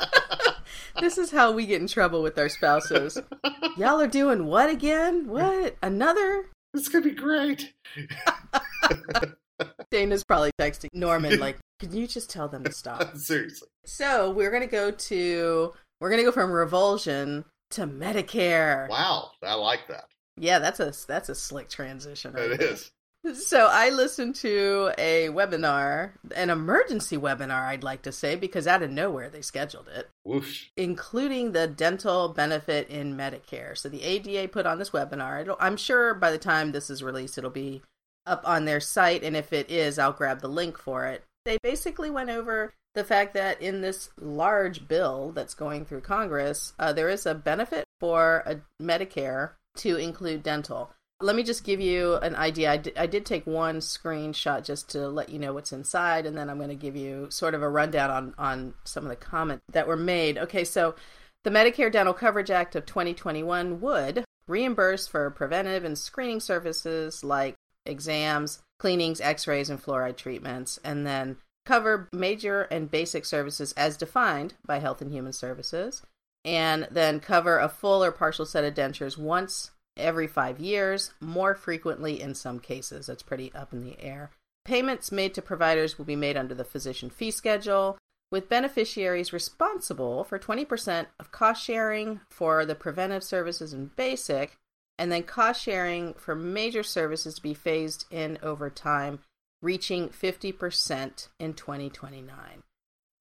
this 1.00 1.18
is 1.18 1.30
how 1.30 1.52
we 1.52 1.66
get 1.66 1.80
in 1.80 1.86
trouble 1.86 2.22
with 2.22 2.38
our 2.38 2.48
spouses. 2.48 3.16
Y'all 3.76 4.00
are 4.00 4.06
doing 4.08 4.46
what 4.46 4.70
again? 4.70 5.28
What? 5.28 5.76
Another? 5.82 6.46
It's 6.74 6.88
gonna 6.88 7.04
be 7.04 7.10
great. 7.12 7.72
Dana's 9.90 10.24
probably 10.24 10.50
texting 10.60 10.88
Norman 10.92 11.38
like, 11.38 11.58
"Can 11.80 11.92
you 11.94 12.06
just 12.06 12.30
tell 12.30 12.48
them 12.48 12.64
to 12.64 12.72
stop?" 12.72 13.16
Seriously. 13.16 13.68
So 13.84 14.30
we're 14.30 14.50
gonna 14.50 14.66
go 14.66 14.90
to 14.90 15.72
we're 16.00 16.10
gonna 16.10 16.22
go 16.24 16.32
from 16.32 16.50
revulsion 16.50 17.44
to 17.70 17.86
Medicare. 17.86 18.88
Wow, 18.88 19.32
I 19.42 19.54
like 19.54 19.86
that. 19.88 20.04
Yeah, 20.36 20.58
that's 20.58 20.80
a 20.80 20.92
that's 21.06 21.28
a 21.28 21.34
slick 21.34 21.68
transition. 21.68 22.32
Right 22.32 22.50
It 22.52 22.60
there. 22.60 22.68
is. 22.72 22.90
So 23.34 23.68
I 23.70 23.90
listened 23.90 24.34
to 24.36 24.92
a 24.98 25.28
webinar, 25.28 26.10
an 26.34 26.50
emergency 26.50 27.16
webinar, 27.16 27.68
I'd 27.68 27.84
like 27.84 28.02
to 28.02 28.12
say, 28.12 28.34
because 28.34 28.66
out 28.66 28.82
of 28.82 28.90
nowhere 28.90 29.30
they 29.30 29.42
scheduled 29.42 29.88
it, 29.88 30.08
Whoosh. 30.24 30.66
including 30.76 31.52
the 31.52 31.68
dental 31.68 32.30
benefit 32.30 32.88
in 32.88 33.16
Medicare. 33.16 33.78
So 33.78 33.88
the 33.88 34.02
ADA 34.02 34.48
put 34.48 34.66
on 34.66 34.78
this 34.80 34.90
webinar. 34.90 35.40
It'll, 35.40 35.56
I'm 35.60 35.76
sure 35.76 36.14
by 36.14 36.32
the 36.32 36.38
time 36.38 36.72
this 36.72 36.90
is 36.90 37.02
released, 37.02 37.38
it'll 37.38 37.50
be 37.50 37.82
up 38.26 38.42
on 38.44 38.64
their 38.64 38.80
site, 38.80 39.22
and 39.22 39.36
if 39.36 39.52
it 39.52 39.70
is, 39.70 39.98
I'll 39.98 40.12
grab 40.12 40.40
the 40.40 40.48
link 40.48 40.76
for 40.76 41.06
it. 41.06 41.22
They 41.44 41.58
basically 41.62 42.10
went 42.10 42.30
over 42.30 42.72
the 42.94 43.04
fact 43.04 43.34
that 43.34 43.62
in 43.62 43.80
this 43.80 44.10
large 44.18 44.86
bill 44.88 45.32
that's 45.32 45.54
going 45.54 45.84
through 45.84 46.02
Congress, 46.02 46.72
uh, 46.78 46.92
there 46.92 47.08
is 47.08 47.24
a 47.24 47.34
benefit 47.34 47.84
for 48.00 48.42
a 48.46 48.60
Medicare 48.82 49.50
to 49.76 49.96
include 49.96 50.42
dental. 50.42 50.90
Let 51.20 51.36
me 51.36 51.44
just 51.44 51.64
give 51.64 51.80
you 51.80 52.16
an 52.16 52.34
idea. 52.34 52.82
I 52.96 53.06
did 53.06 53.24
take 53.24 53.46
one 53.46 53.78
screenshot 53.78 54.64
just 54.64 54.88
to 54.90 55.08
let 55.08 55.28
you 55.28 55.38
know 55.38 55.52
what's 55.52 55.72
inside, 55.72 56.26
and 56.26 56.36
then 56.36 56.50
I'm 56.50 56.58
going 56.58 56.68
to 56.70 56.74
give 56.74 56.96
you 56.96 57.28
sort 57.30 57.54
of 57.54 57.62
a 57.62 57.68
rundown 57.68 58.10
on, 58.10 58.34
on 58.38 58.74
some 58.84 59.04
of 59.04 59.10
the 59.10 59.16
comments 59.16 59.62
that 59.70 59.86
were 59.86 59.96
made. 59.96 60.36
Okay, 60.36 60.64
so 60.64 60.96
the 61.44 61.50
Medicare 61.50 61.92
Dental 61.92 62.14
Coverage 62.14 62.50
Act 62.50 62.74
of 62.74 62.86
2021 62.86 63.80
would 63.80 64.24
reimburse 64.48 65.06
for 65.06 65.30
preventive 65.30 65.84
and 65.84 65.96
screening 65.96 66.40
services 66.40 67.22
like 67.22 67.54
exams, 67.86 68.60
cleanings, 68.78 69.20
x 69.20 69.46
rays, 69.46 69.70
and 69.70 69.82
fluoride 69.82 70.16
treatments, 70.16 70.78
and 70.84 71.06
then 71.06 71.36
cover 71.64 72.08
major 72.12 72.62
and 72.62 72.90
basic 72.90 73.24
services 73.24 73.72
as 73.72 73.96
defined 73.96 74.54
by 74.66 74.78
Health 74.78 75.00
and 75.00 75.12
Human 75.12 75.32
Services, 75.32 76.02
and 76.44 76.88
then 76.90 77.20
cover 77.20 77.58
a 77.58 77.68
full 77.68 78.02
or 78.02 78.12
partial 78.12 78.46
set 78.46 78.64
of 78.64 78.74
dentures 78.74 79.16
once 79.16 79.70
every 79.96 80.26
five 80.26 80.58
years, 80.58 81.12
more 81.20 81.54
frequently 81.54 82.20
in 82.20 82.34
some 82.34 82.58
cases. 82.58 83.06
That's 83.06 83.22
pretty 83.22 83.52
up 83.54 83.72
in 83.72 83.84
the 83.84 84.00
air. 84.00 84.30
Payments 84.64 85.10
made 85.10 85.34
to 85.34 85.42
providers 85.42 85.98
will 85.98 86.04
be 86.04 86.16
made 86.16 86.36
under 86.36 86.54
the 86.54 86.64
physician 86.64 87.10
fee 87.10 87.30
schedule, 87.30 87.98
with 88.30 88.48
beneficiaries 88.48 89.32
responsible 89.32 90.24
for 90.24 90.38
20% 90.38 91.06
of 91.20 91.32
cost 91.32 91.62
sharing 91.62 92.20
for 92.30 92.64
the 92.64 92.74
preventive 92.74 93.22
services 93.22 93.72
and 93.72 93.94
basic, 93.96 94.56
and 94.98 95.10
then 95.10 95.22
cost 95.22 95.62
sharing 95.62 96.14
for 96.14 96.34
major 96.34 96.82
services 96.82 97.34
to 97.34 97.42
be 97.42 97.54
phased 97.54 98.06
in 98.10 98.38
over 98.42 98.70
time, 98.70 99.18
reaching 99.60 100.08
50% 100.08 101.28
in 101.38 101.54
2029. 101.54 102.62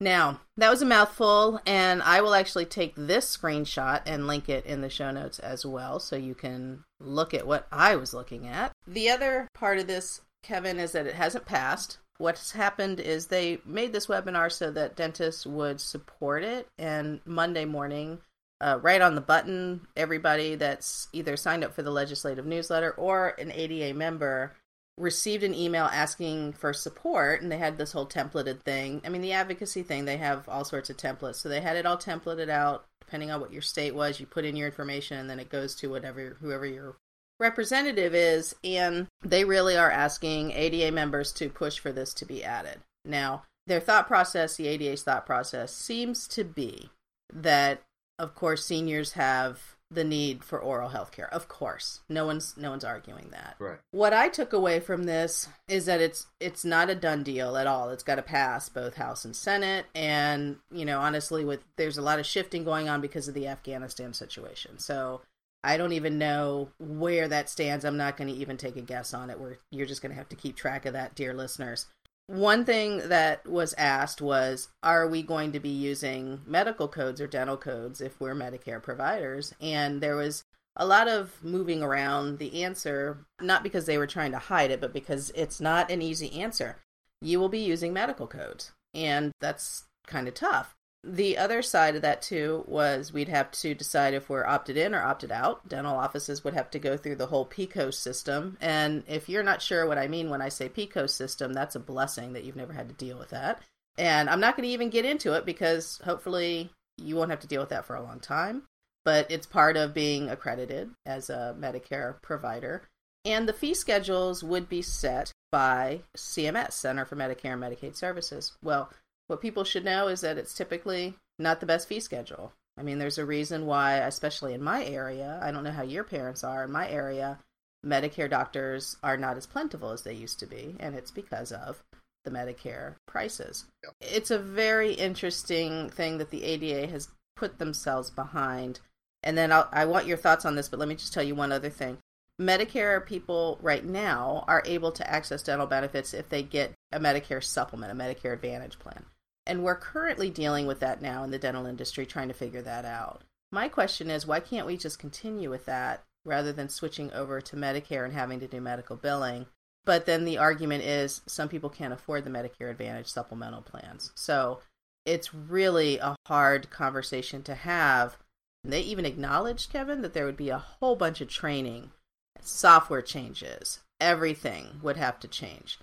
Now, 0.01 0.41
that 0.57 0.71
was 0.71 0.81
a 0.81 0.85
mouthful, 0.87 1.59
and 1.63 2.01
I 2.01 2.21
will 2.21 2.33
actually 2.33 2.65
take 2.65 2.95
this 2.97 3.37
screenshot 3.37 4.01
and 4.07 4.25
link 4.25 4.49
it 4.49 4.65
in 4.65 4.81
the 4.81 4.89
show 4.89 5.11
notes 5.11 5.37
as 5.37 5.63
well 5.63 5.99
so 5.99 6.15
you 6.15 6.33
can 6.33 6.83
look 6.99 7.35
at 7.35 7.45
what 7.45 7.67
I 7.71 7.95
was 7.95 8.11
looking 8.11 8.47
at. 8.47 8.71
The 8.87 9.11
other 9.11 9.47
part 9.53 9.77
of 9.77 9.85
this, 9.85 10.21
Kevin, 10.41 10.79
is 10.79 10.93
that 10.93 11.05
it 11.05 11.13
hasn't 11.13 11.45
passed. 11.45 11.99
What's 12.17 12.51
happened 12.51 12.99
is 12.99 13.27
they 13.27 13.59
made 13.63 13.93
this 13.93 14.07
webinar 14.07 14.51
so 14.51 14.71
that 14.71 14.95
dentists 14.95 15.45
would 15.45 15.79
support 15.79 16.43
it, 16.43 16.67
and 16.79 17.21
Monday 17.23 17.65
morning, 17.65 18.21
uh, 18.59 18.79
right 18.81 19.01
on 19.01 19.13
the 19.13 19.21
button, 19.21 19.81
everybody 19.95 20.55
that's 20.55 21.09
either 21.13 21.37
signed 21.37 21.63
up 21.63 21.75
for 21.75 21.83
the 21.83 21.91
legislative 21.91 22.47
newsletter 22.47 22.91
or 22.91 23.35
an 23.37 23.51
ADA 23.51 23.93
member 23.93 24.55
received 24.97 25.43
an 25.43 25.56
email 25.56 25.86
asking 25.86 26.54
for 26.54 26.73
support 26.73 27.41
and 27.41 27.51
they 27.51 27.58
had 27.58 27.77
this 27.77 27.91
whole 27.91 28.08
templated 28.08 28.62
thing. 28.62 29.01
I 29.06 29.10
mean, 29.10 29.21
the 29.21 29.34
advocacy 29.34 29.84
thing, 29.84 30.06
they 30.06 30.17
have 30.17 30.47
all 30.47 30.63
sorts 30.63 30.89
of 30.89 30.97
templates. 30.97 31.36
So 31.36 31.49
they 31.49 31.62
had 31.62 31.77
it 31.77 31.86
all 31.86 31.97
templated 31.97 32.49
out 32.49 32.86
depending 32.99 33.32
on 33.32 33.41
what 33.41 33.51
your 33.51 33.62
state 33.62 33.95
was. 33.95 34.19
You 34.19 34.25
put 34.25 34.45
in 34.45 34.56
your 34.56 34.67
information 34.67 35.17
and 35.17 35.30
then 35.30 35.39
it 35.39 35.49
goes 35.49 35.75
to 35.75 35.89
whatever 35.89 36.38
whoever 36.39 36.65
your 36.65 36.95
representative 37.39 38.13
is 38.13 38.56
and 38.63 39.08
they 39.23 39.43
really 39.43 39.75
are 39.75 39.89
asking 39.89 40.51
ADA 40.51 40.91
members 40.91 41.32
to 41.34 41.49
push 41.49 41.80
for 41.80 41.91
this 41.91 42.13
to 42.15 42.25
be 42.25 42.43
added. 42.43 42.80
Now, 43.04 43.43
their 43.65 43.80
thought 43.80 44.08
process, 44.08 44.56
the 44.56 44.67
ADA's 44.67 45.04
thought 45.04 45.25
process 45.25 45.73
seems 45.73 46.27
to 46.30 46.43
be 46.43 46.89
that 47.34 47.82
of 48.19 48.36
course 48.36 48.65
seniors 48.65 49.13
have 49.13 49.75
the 49.91 50.04
need 50.04 50.43
for 50.43 50.58
oral 50.58 50.89
health 50.89 51.12
care. 51.12 51.32
Of 51.34 51.47
course. 51.47 51.99
No 52.08 52.25
one's 52.25 52.56
no 52.58 52.69
one's 52.69 52.86
arguing 52.86 53.27
that. 53.32 53.56
Right. 53.60 53.77
What 53.91 54.13
I 54.13 54.30
took 54.30 54.54
away 54.54 54.80
from 54.80 55.04
this 55.04 55.49
is 55.67 55.86
that 55.86 56.01
it's 56.01 56.27
it's 56.39 56.63
not 56.63 56.89
a 56.89 56.95
done 56.95 57.23
deal 57.23 57.58
at 57.58 57.67
all. 57.67 57.89
It's 57.89 58.04
got 58.04 58.15
to 58.15 58.21
pass 58.21 58.69
both 58.69 58.95
House 58.95 59.25
and 59.25 59.36
Senate 59.36 59.86
and, 59.93 60.58
you 60.71 60.86
know, 60.86 60.99
honestly 60.99 61.43
with 61.43 61.63
there's 61.75 61.97
a 61.97 62.01
lot 62.01 62.19
of 62.19 62.25
shifting 62.25 62.63
going 62.63 62.88
on 62.88 63.01
because 63.01 63.27
of 63.27 63.34
the 63.34 63.47
Afghanistan 63.47 64.13
situation. 64.13 64.80
So, 64.80 65.21
I 65.63 65.77
don't 65.77 65.93
even 65.93 66.17
know 66.17 66.69
where 66.80 67.27
that 67.27 67.47
stands. 67.47 67.86
I'm 67.86 67.97
not 67.97 68.17
going 68.17 68.34
to 68.34 68.39
even 68.39 68.58
take 68.58 68.77
a 68.77 68.82
guess 68.82 69.13
on 69.13 69.30
it. 69.30 69.39
Where 69.39 69.58
you're 69.69 69.86
just 69.86 70.01
going 70.01 70.12
to 70.12 70.17
have 70.17 70.30
to 70.30 70.36
keep 70.36 70.56
track 70.56 70.86
of 70.86 70.93
that, 70.93 71.13
dear 71.13 71.34
listeners. 71.34 71.86
One 72.31 72.63
thing 72.63 73.09
that 73.09 73.45
was 73.45 73.75
asked 73.77 74.21
was 74.21 74.69
Are 74.81 75.05
we 75.05 75.21
going 75.21 75.51
to 75.51 75.59
be 75.59 75.67
using 75.67 76.39
medical 76.47 76.87
codes 76.87 77.19
or 77.19 77.27
dental 77.27 77.57
codes 77.57 77.99
if 77.99 78.21
we're 78.21 78.33
Medicare 78.33 78.81
providers? 78.81 79.53
And 79.59 79.99
there 79.99 80.15
was 80.15 80.45
a 80.77 80.85
lot 80.85 81.09
of 81.09 81.43
moving 81.43 81.83
around 81.83 82.39
the 82.39 82.63
answer, 82.63 83.25
not 83.41 83.63
because 83.63 83.85
they 83.85 83.97
were 83.97 84.07
trying 84.07 84.31
to 84.31 84.37
hide 84.37 84.71
it, 84.71 84.79
but 84.79 84.93
because 84.93 85.31
it's 85.35 85.59
not 85.59 85.91
an 85.91 86.01
easy 86.01 86.39
answer. 86.39 86.77
You 87.21 87.37
will 87.37 87.49
be 87.49 87.59
using 87.59 87.91
medical 87.91 88.27
codes, 88.27 88.71
and 88.93 89.33
that's 89.41 89.83
kind 90.07 90.29
of 90.29 90.33
tough. 90.33 90.73
The 91.03 91.37
other 91.37 91.63
side 91.63 91.95
of 91.95 92.03
that, 92.03 92.21
too, 92.21 92.63
was 92.67 93.11
we'd 93.11 93.27
have 93.29 93.49
to 93.51 93.73
decide 93.73 94.13
if 94.13 94.29
we're 94.29 94.45
opted 94.45 94.77
in 94.77 94.93
or 94.93 95.01
opted 95.01 95.31
out. 95.31 95.67
Dental 95.67 95.95
offices 95.97 96.43
would 96.43 96.53
have 96.53 96.69
to 96.71 96.79
go 96.79 96.95
through 96.95 97.15
the 97.15 97.27
whole 97.27 97.45
PECOS 97.45 97.95
system. 97.95 98.57
And 98.61 99.03
if 99.07 99.27
you're 99.27 99.41
not 99.41 99.63
sure 99.63 99.87
what 99.87 99.97
I 99.97 100.07
mean 100.07 100.29
when 100.29 100.43
I 100.43 100.49
say 100.49 100.69
PECOS 100.69 101.09
system, 101.09 101.53
that's 101.53 101.75
a 101.75 101.79
blessing 101.79 102.33
that 102.33 102.43
you've 102.43 102.55
never 102.55 102.73
had 102.73 102.87
to 102.89 102.93
deal 102.93 103.17
with 103.17 103.29
that. 103.29 103.61
And 103.97 104.29
I'm 104.29 104.39
not 104.39 104.55
going 104.55 104.67
to 104.67 104.73
even 104.73 104.91
get 104.91 105.05
into 105.05 105.33
it 105.33 105.43
because 105.43 105.99
hopefully 106.05 106.69
you 106.97 107.15
won't 107.15 107.31
have 107.31 107.39
to 107.41 107.47
deal 107.47 107.61
with 107.61 107.69
that 107.69 107.85
for 107.85 107.95
a 107.95 108.03
long 108.03 108.19
time. 108.19 108.63
But 109.03 109.31
it's 109.31 109.47
part 109.47 109.77
of 109.77 109.95
being 109.95 110.29
accredited 110.29 110.91
as 111.07 111.31
a 111.31 111.55
Medicare 111.59 112.21
provider. 112.21 112.83
And 113.25 113.49
the 113.49 113.53
fee 113.53 113.73
schedules 113.73 114.43
would 114.43 114.69
be 114.69 114.83
set 114.83 115.31
by 115.51 116.01
CMS, 116.15 116.73
Center 116.73 117.05
for 117.05 117.15
Medicare 117.15 117.53
and 117.53 117.61
Medicaid 117.61 117.95
Services. 117.95 118.53
Well, 118.63 118.91
what 119.31 119.41
people 119.41 119.63
should 119.63 119.85
know 119.85 120.09
is 120.09 120.21
that 120.21 120.37
it's 120.37 120.53
typically 120.53 121.15
not 121.39 121.59
the 121.59 121.65
best 121.65 121.87
fee 121.87 122.01
schedule. 122.01 122.51
I 122.77 122.83
mean, 122.83 122.99
there's 122.99 123.17
a 123.17 123.25
reason 123.25 123.65
why, 123.65 123.95
especially 123.95 124.53
in 124.53 124.61
my 124.61 124.85
area, 124.85 125.39
I 125.41 125.51
don't 125.51 125.63
know 125.63 125.71
how 125.71 125.83
your 125.83 126.03
parents 126.03 126.43
are, 126.43 126.65
in 126.65 126.71
my 126.71 126.87
area, 126.89 127.39
Medicare 127.85 128.29
doctors 128.29 128.97
are 129.01 129.17
not 129.17 129.37
as 129.37 129.47
plentiful 129.47 129.91
as 129.91 130.03
they 130.03 130.13
used 130.13 130.39
to 130.39 130.45
be, 130.45 130.75
and 130.79 130.95
it's 130.95 131.11
because 131.11 131.51
of 131.51 131.81
the 132.25 132.31
Medicare 132.31 132.95
prices. 133.07 133.65
Yep. 133.83 133.93
It's 134.01 134.31
a 134.31 134.37
very 134.37 134.93
interesting 134.93 135.89
thing 135.89 136.17
that 136.19 136.29
the 136.29 136.43
ADA 136.43 136.87
has 136.91 137.09
put 137.35 137.57
themselves 137.57 138.11
behind. 138.11 138.79
And 139.23 139.37
then 139.37 139.51
I'll, 139.51 139.67
I 139.71 139.85
want 139.85 140.07
your 140.07 140.17
thoughts 140.17 140.45
on 140.45 140.55
this, 140.55 140.69
but 140.69 140.79
let 140.79 140.89
me 140.89 140.95
just 140.95 141.13
tell 141.13 141.23
you 141.23 141.35
one 141.35 141.51
other 141.51 141.69
thing. 141.69 141.97
Medicare 142.39 143.05
people 143.05 143.59
right 143.61 143.85
now 143.85 144.43
are 144.47 144.63
able 144.65 144.91
to 144.91 145.09
access 145.09 145.43
dental 145.43 145.67
benefits 145.67 146.13
if 146.13 146.29
they 146.29 146.43
get 146.43 146.73
a 146.91 146.99
Medicare 146.99 147.43
supplement, 147.43 147.91
a 147.91 147.95
Medicare 147.95 148.33
Advantage 148.33 148.77
plan. 148.79 149.05
And 149.51 149.65
we're 149.65 149.75
currently 149.75 150.29
dealing 150.29 150.65
with 150.65 150.79
that 150.79 151.01
now 151.01 151.25
in 151.25 151.31
the 151.31 151.37
dental 151.37 151.65
industry, 151.65 152.05
trying 152.05 152.29
to 152.29 152.33
figure 152.33 152.61
that 152.61 152.85
out. 152.85 153.23
My 153.51 153.67
question 153.67 154.09
is 154.09 154.25
why 154.25 154.39
can't 154.39 154.65
we 154.65 154.77
just 154.77 154.97
continue 154.97 155.49
with 155.49 155.65
that 155.65 156.05
rather 156.23 156.53
than 156.53 156.69
switching 156.69 157.11
over 157.11 157.41
to 157.41 157.57
Medicare 157.57 158.05
and 158.05 158.13
having 158.13 158.39
to 158.39 158.47
do 158.47 158.61
medical 158.61 158.95
billing? 158.95 159.47
But 159.83 160.05
then 160.05 160.23
the 160.23 160.37
argument 160.37 160.85
is 160.85 161.19
some 161.25 161.49
people 161.49 161.69
can't 161.69 161.91
afford 161.91 162.23
the 162.23 162.29
Medicare 162.29 162.71
Advantage 162.71 163.07
supplemental 163.07 163.61
plans. 163.61 164.13
So 164.15 164.61
it's 165.05 165.33
really 165.33 165.97
a 165.97 166.15
hard 166.27 166.69
conversation 166.69 167.43
to 167.43 167.53
have. 167.53 168.15
And 168.63 168.71
they 168.71 168.79
even 168.79 169.03
acknowledged, 169.03 169.69
Kevin, 169.69 170.01
that 170.01 170.13
there 170.13 170.25
would 170.25 170.37
be 170.37 170.49
a 170.49 170.59
whole 170.59 170.95
bunch 170.95 171.19
of 171.19 171.27
training, 171.27 171.91
software 172.39 173.01
changes, 173.01 173.81
everything 173.99 174.79
would 174.81 174.95
have 174.95 175.19
to 175.19 175.27
change. 175.27 175.77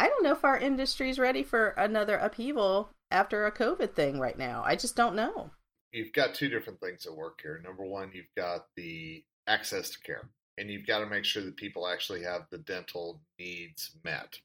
I 0.00 0.08
don't 0.08 0.22
know 0.22 0.32
if 0.32 0.46
our 0.46 0.56
industry's 0.56 1.18
ready 1.18 1.42
for 1.42 1.74
another 1.76 2.16
upheaval 2.16 2.88
after 3.10 3.44
a 3.44 3.52
COVID 3.52 3.92
thing 3.92 4.18
right 4.18 4.38
now. 4.38 4.62
I 4.64 4.74
just 4.74 4.96
don't 4.96 5.14
know. 5.14 5.50
You've 5.92 6.14
got 6.14 6.34
two 6.34 6.48
different 6.48 6.80
things 6.80 7.04
at 7.04 7.14
work 7.14 7.40
here. 7.42 7.60
Number 7.62 7.84
one, 7.84 8.10
you've 8.14 8.34
got 8.34 8.68
the 8.76 9.22
access 9.46 9.90
to 9.90 10.00
care, 10.00 10.30
and 10.56 10.70
you've 10.70 10.86
got 10.86 11.00
to 11.00 11.06
make 11.06 11.26
sure 11.26 11.44
that 11.44 11.58
people 11.58 11.86
actually 11.86 12.22
have 12.22 12.46
the 12.48 12.56
dental 12.56 13.20
needs 13.38 13.90
met. 14.02 14.38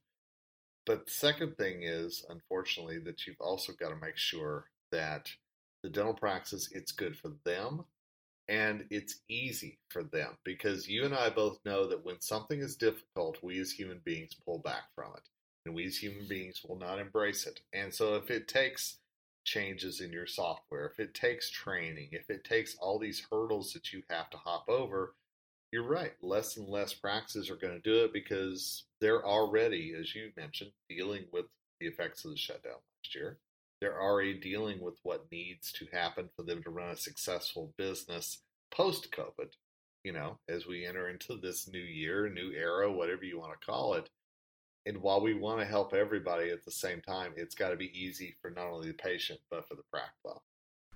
But 0.85 1.05
the 1.05 1.11
second 1.13 1.55
thing 1.55 1.83
is, 1.83 2.25
unfortunately, 2.29 2.99
that 3.05 3.25
you've 3.25 3.39
also 3.39 3.71
got 3.79 3.91
to 3.91 4.05
make 4.05 4.17
sure 4.17 4.65
that 4.91 5.29
the 5.83 5.89
dental 5.89 6.15
practice 6.15 6.67
it's 6.73 6.91
good 6.91 7.15
for 7.15 7.31
them 7.45 7.85
and 8.49 8.83
it's 8.89 9.21
easy 9.29 9.79
for 9.87 10.03
them 10.03 10.37
because 10.43 10.89
you 10.89 11.05
and 11.05 11.15
I 11.15 11.29
both 11.29 11.59
know 11.63 11.87
that 11.87 12.03
when 12.03 12.19
something 12.19 12.59
is 12.59 12.75
difficult, 12.75 13.41
we 13.41 13.57
as 13.59 13.71
human 13.71 14.01
beings 14.03 14.35
pull 14.45 14.59
back 14.59 14.83
from 14.93 15.13
it 15.15 15.23
and 15.65 15.73
we 15.73 15.85
as 15.85 15.97
human 15.97 16.25
beings 16.27 16.61
will 16.67 16.77
not 16.77 16.99
embrace 16.99 17.45
it. 17.45 17.61
And 17.73 17.93
so, 17.93 18.15
if 18.15 18.29
it 18.29 18.47
takes 18.47 18.97
changes 19.43 20.01
in 20.01 20.11
your 20.11 20.27
software, 20.27 20.85
if 20.85 20.99
it 20.99 21.13
takes 21.13 21.49
training, 21.49 22.09
if 22.11 22.29
it 22.29 22.43
takes 22.43 22.75
all 22.79 22.99
these 22.99 23.25
hurdles 23.31 23.73
that 23.73 23.93
you 23.93 24.03
have 24.09 24.29
to 24.31 24.37
hop 24.37 24.65
over, 24.67 25.13
you're 25.71 25.83
right. 25.83 26.13
Less 26.21 26.57
and 26.57 26.67
less 26.67 26.93
practices 26.93 27.49
are 27.49 27.55
going 27.55 27.73
to 27.73 27.79
do 27.79 28.05
it 28.05 28.13
because 28.13 28.83
they're 29.01 29.25
already, 29.25 29.93
as 29.99 30.15
you 30.15 30.31
mentioned, 30.37 30.71
dealing 30.89 31.25
with 31.31 31.45
the 31.79 31.87
effects 31.87 32.25
of 32.25 32.31
the 32.31 32.37
shutdown 32.37 32.73
last 32.73 33.15
year. 33.15 33.37
They're 33.81 34.01
already 34.01 34.35
dealing 34.35 34.79
with 34.81 34.95
what 35.03 35.31
needs 35.31 35.71
to 35.73 35.85
happen 35.91 36.29
for 36.35 36.43
them 36.43 36.63
to 36.63 36.69
run 36.69 36.91
a 36.91 36.97
successful 36.97 37.73
business 37.77 38.39
post 38.71 39.11
COVID. 39.11 39.49
You 40.03 40.13
know, 40.13 40.37
as 40.47 40.65
we 40.65 40.85
enter 40.85 41.09
into 41.09 41.35
this 41.35 41.67
new 41.67 41.79
year, 41.79 42.29
new 42.29 42.51
era, 42.51 42.91
whatever 42.91 43.25
you 43.25 43.39
want 43.39 43.59
to 43.59 43.65
call 43.65 43.95
it, 43.95 44.09
and 44.85 45.01
while 45.01 45.21
we 45.21 45.33
want 45.33 45.59
to 45.59 45.65
help 45.65 45.93
everybody 45.93 46.51
at 46.51 46.63
the 46.63 46.71
same 46.71 47.01
time, 47.01 47.33
it's 47.35 47.55
got 47.55 47.69
to 47.69 47.75
be 47.75 47.91
easy 47.99 48.35
for 48.41 48.51
not 48.51 48.67
only 48.67 48.87
the 48.87 48.93
patient 48.93 49.39
but 49.49 49.67
for 49.67 49.75
the 49.75 49.83
practice. 49.91 50.41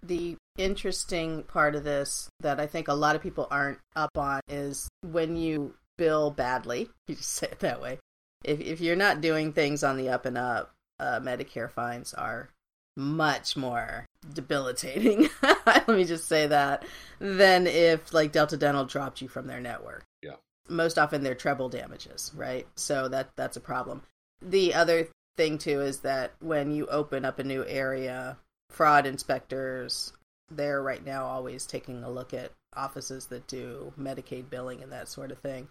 The 0.02 0.38
interesting 0.58 1.44
part 1.44 1.76
of 1.76 1.84
this 1.84 2.30
that 2.40 2.60
I 2.60 2.68
think 2.68 2.88
a 2.88 2.94
lot 2.94 3.16
of 3.16 3.22
people 3.22 3.48
aren't 3.52 3.80
up 3.96 4.18
on 4.18 4.42
is 4.48 4.88
when 5.02 5.36
you 5.36 5.76
bill 5.98 6.32
badly. 6.32 6.90
You 7.08 7.16
just 7.16 7.34
say 7.34 7.48
it 7.48 7.60
that 7.60 7.82
way. 7.82 8.00
If 8.44 8.62
if 8.62 8.80
you're 8.80 8.96
not 8.96 9.22
doing 9.22 9.52
things 9.52 9.84
on 9.84 9.98
the 9.98 10.10
up 10.10 10.26
and 10.26 10.38
up, 10.38 10.72
uh, 11.00 11.20
Medicare 11.20 11.70
fines 11.70 12.14
are 12.14 12.50
much 12.96 13.58
more 13.58 14.06
debilitating. 14.34 15.30
Let 15.66 15.88
me 15.90 16.06
just 16.06 16.28
say 16.28 16.48
that 16.48 16.86
than 17.20 17.68
if 17.68 18.14
like 18.14 18.32
Delta 18.32 18.58
Dental 18.58 18.86
dropped 18.86 19.22
you 19.22 19.28
from 19.28 19.48
their 19.48 19.60
network 19.60 20.06
most 20.70 20.98
often 20.98 21.24
they're 21.24 21.36
treble 21.36 21.70
damages, 21.70 22.32
right? 22.36 22.68
So 22.76 23.08
that 23.10 23.30
that's 23.36 23.58
a 23.58 23.62
problem. 23.62 24.04
The 24.42 24.74
other 24.74 25.08
thing 25.38 25.58
too 25.58 25.82
is 25.82 26.00
that 26.02 26.34
when 26.40 26.72
you 26.72 26.88
open 26.88 27.26
up 27.26 27.40
a 27.40 27.44
new 27.44 27.66
area, 27.66 28.38
fraud 28.70 29.06
inspectors 29.06 30.14
they're 30.52 30.82
right 30.82 31.06
now 31.06 31.26
always 31.26 31.66
taking 31.66 32.04
a 32.04 32.10
look 32.10 32.34
at 32.34 32.52
offices 32.76 33.28
that 33.28 33.48
do 33.48 33.94
Medicaid 34.00 34.50
billing 34.50 34.82
and 34.82 34.92
that 34.92 35.08
sort 35.08 35.32
of 35.32 35.40
thing. 35.40 35.68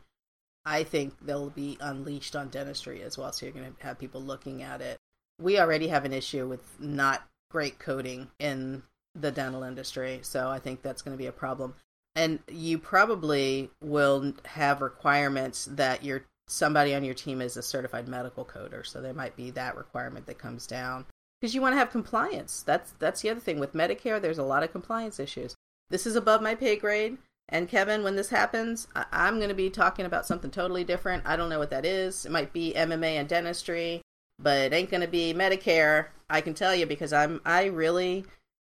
I 0.65 0.85
think 0.85 1.15
they'll 1.23 1.51
be 1.51 1.79
unleashed 1.81 2.37
on 2.37 2.49
dentistry 2.49 3.03
as 3.03 3.17
well, 3.17 3.33
so 3.33 3.47
you're 3.47 3.55
going 3.55 3.75
to 3.75 3.87
have 3.87 3.99
people 3.99 4.21
looking 4.21 4.63
at 4.63 4.81
it. 4.81 4.99
We 5.41 5.59
already 5.59 5.89
have 5.89 6.05
an 6.05 6.13
issue 6.13 6.47
with 6.47 6.63
not 6.79 7.27
great 7.51 7.79
coding 7.79 8.29
in 8.39 8.83
the 9.15 9.31
dental 9.31 9.63
industry, 9.63 10.21
so 10.23 10.49
I 10.49 10.59
think 10.59 10.83
that's 10.83 11.03
going 11.03 11.17
to 11.17 11.23
be 11.23 11.27
a 11.27 11.33
problem 11.33 11.75
and 12.19 12.41
you 12.49 12.79
probably 12.79 13.71
will 13.81 14.33
have 14.45 14.83
requirements 14.83 15.69
that 15.71 16.05
your 16.05 16.25
somebody 16.49 16.93
on 16.93 17.05
your 17.05 17.15
team 17.15 17.41
is 17.41 17.57
a 17.57 17.63
certified 17.63 18.09
medical 18.09 18.45
coder 18.45 18.85
so 18.85 19.01
there 19.01 19.15
might 19.15 19.37
be 19.37 19.51
that 19.51 19.77
requirement 19.77 20.27
that 20.27 20.39
comes 20.39 20.67
down. 20.67 21.07
Because 21.41 21.55
you 21.55 21.61
want 21.61 21.75
to 21.75 21.79
have 21.79 21.91
compliance. 21.91 22.63
That's 22.63 22.93
that's 22.99 23.21
the 23.21 23.31
other 23.31 23.41
thing. 23.41 23.61
With 23.61 23.73
medicare 23.73 24.21
there's 24.21 24.39
a 24.39 24.43
lot 24.43 24.65
of 24.65 24.73
compliance 24.73 25.21
issues. 25.21 25.55
This 25.91 26.07
is 26.07 26.17
above 26.17 26.43
my 26.43 26.57
pay 26.57 26.77
grade. 26.77 27.19
And 27.49 27.69
kevin 27.69 28.03
when 28.03 28.17
this 28.17 28.31
happens 28.31 28.89
I- 28.97 29.07
i'm 29.13 29.37
going 29.37 29.49
to 29.49 29.55
be 29.55 29.71
talking 29.71 30.05
about 30.05 30.27
something 30.27 30.51
totally 30.51 30.83
different. 30.83 31.23
I 31.25 31.37
don't 31.37 31.49
know 31.49 31.61
what 31.61 31.71
that 31.71 31.87
is. 31.87 32.27
It 32.27 32.33
might 32.33 32.53
be 32.53 32.75
mma 32.77 33.13
and 33.21 33.29
dentistry 33.29 34.03
but 34.41 34.59
it 34.59 34.73
ain't 34.73 34.91
going 34.91 35.01
to 35.01 35.09
be 35.09 35.35
medicare 35.35 36.07
i 36.29 36.41
can 36.41 36.55
tell 36.55 36.75
you 36.75 36.87
because 36.87 37.13
i'm 37.13 37.41
i 37.45 37.65
really 37.65 38.25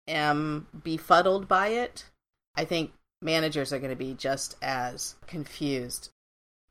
am 0.07 0.67
befuddled 0.83 1.47
by 1.47 1.67
it. 1.69 2.05
I 2.55 2.65
think 2.65 2.91
managers 3.23 3.71
are 3.71 3.79
going 3.79 3.89
to 3.89 3.95
be 3.95 4.13
just 4.13 4.55
as 4.61 5.15
confused. 5.27 6.09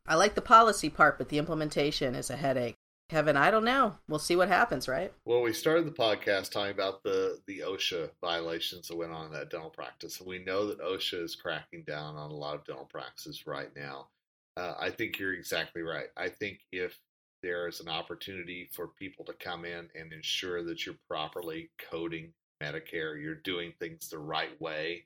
I 0.07 0.17
like 0.17 0.35
the 0.35 0.43
policy 0.43 0.91
part, 0.91 1.19
but 1.19 1.29
the 1.29 1.39
implementation 1.39 2.15
is 2.15 2.31
a 2.31 2.37
headache. 2.37 2.77
Kevin, 3.09 3.37
I 3.37 3.51
don't 3.51 3.65
know. 3.65 3.97
We'll 4.09 4.19
see 4.19 4.37
what 4.37 4.49
happens, 4.49 4.89
right? 4.89 5.13
Well, 5.27 5.43
we 5.43 5.53
started 5.53 5.87
the 5.87 5.93
podcast 5.93 6.51
talking 6.51 6.73
about 6.73 7.03
the 7.03 7.41
the 7.47 7.59
OSHA 7.59 8.11
violations 8.23 8.89
that 8.89 8.97
went 8.97 9.13
on 9.13 9.27
in 9.27 9.33
that 9.33 9.51
dental 9.51 9.69
practice, 9.69 10.19
and 10.19 10.29
we 10.29 10.43
know 10.43 10.67
that 10.67 10.81
OSHA 10.81 11.23
is 11.23 11.37
cracking 11.37 11.85
down 11.87 12.17
on 12.17 12.31
a 12.31 12.35
lot 12.35 12.55
of 12.55 12.65
dental 12.65 12.87
practices 12.87 13.47
right 13.47 13.69
now. 13.77 14.09
Uh, 14.57 14.75
I 14.81 14.91
think 14.91 15.19
you're 15.19 15.35
exactly 15.35 15.83
right. 15.83 16.07
I 16.17 16.31
think 16.31 16.61
if 16.73 16.99
there 17.43 17.69
is 17.69 17.81
an 17.81 17.89
opportunity 17.89 18.71
for 18.73 18.89
people 18.89 19.25
to 19.27 19.35
come 19.35 19.65
in 19.65 19.89
and 19.95 20.13
ensure 20.13 20.63
that 20.65 20.87
you're 20.87 20.95
properly 21.09 21.71
coding 21.91 22.33
Medicare, 22.63 23.21
you're 23.21 23.35
doing 23.35 23.75
things 23.79 24.09
the 24.09 24.19
right 24.19 24.59
way, 24.61 25.05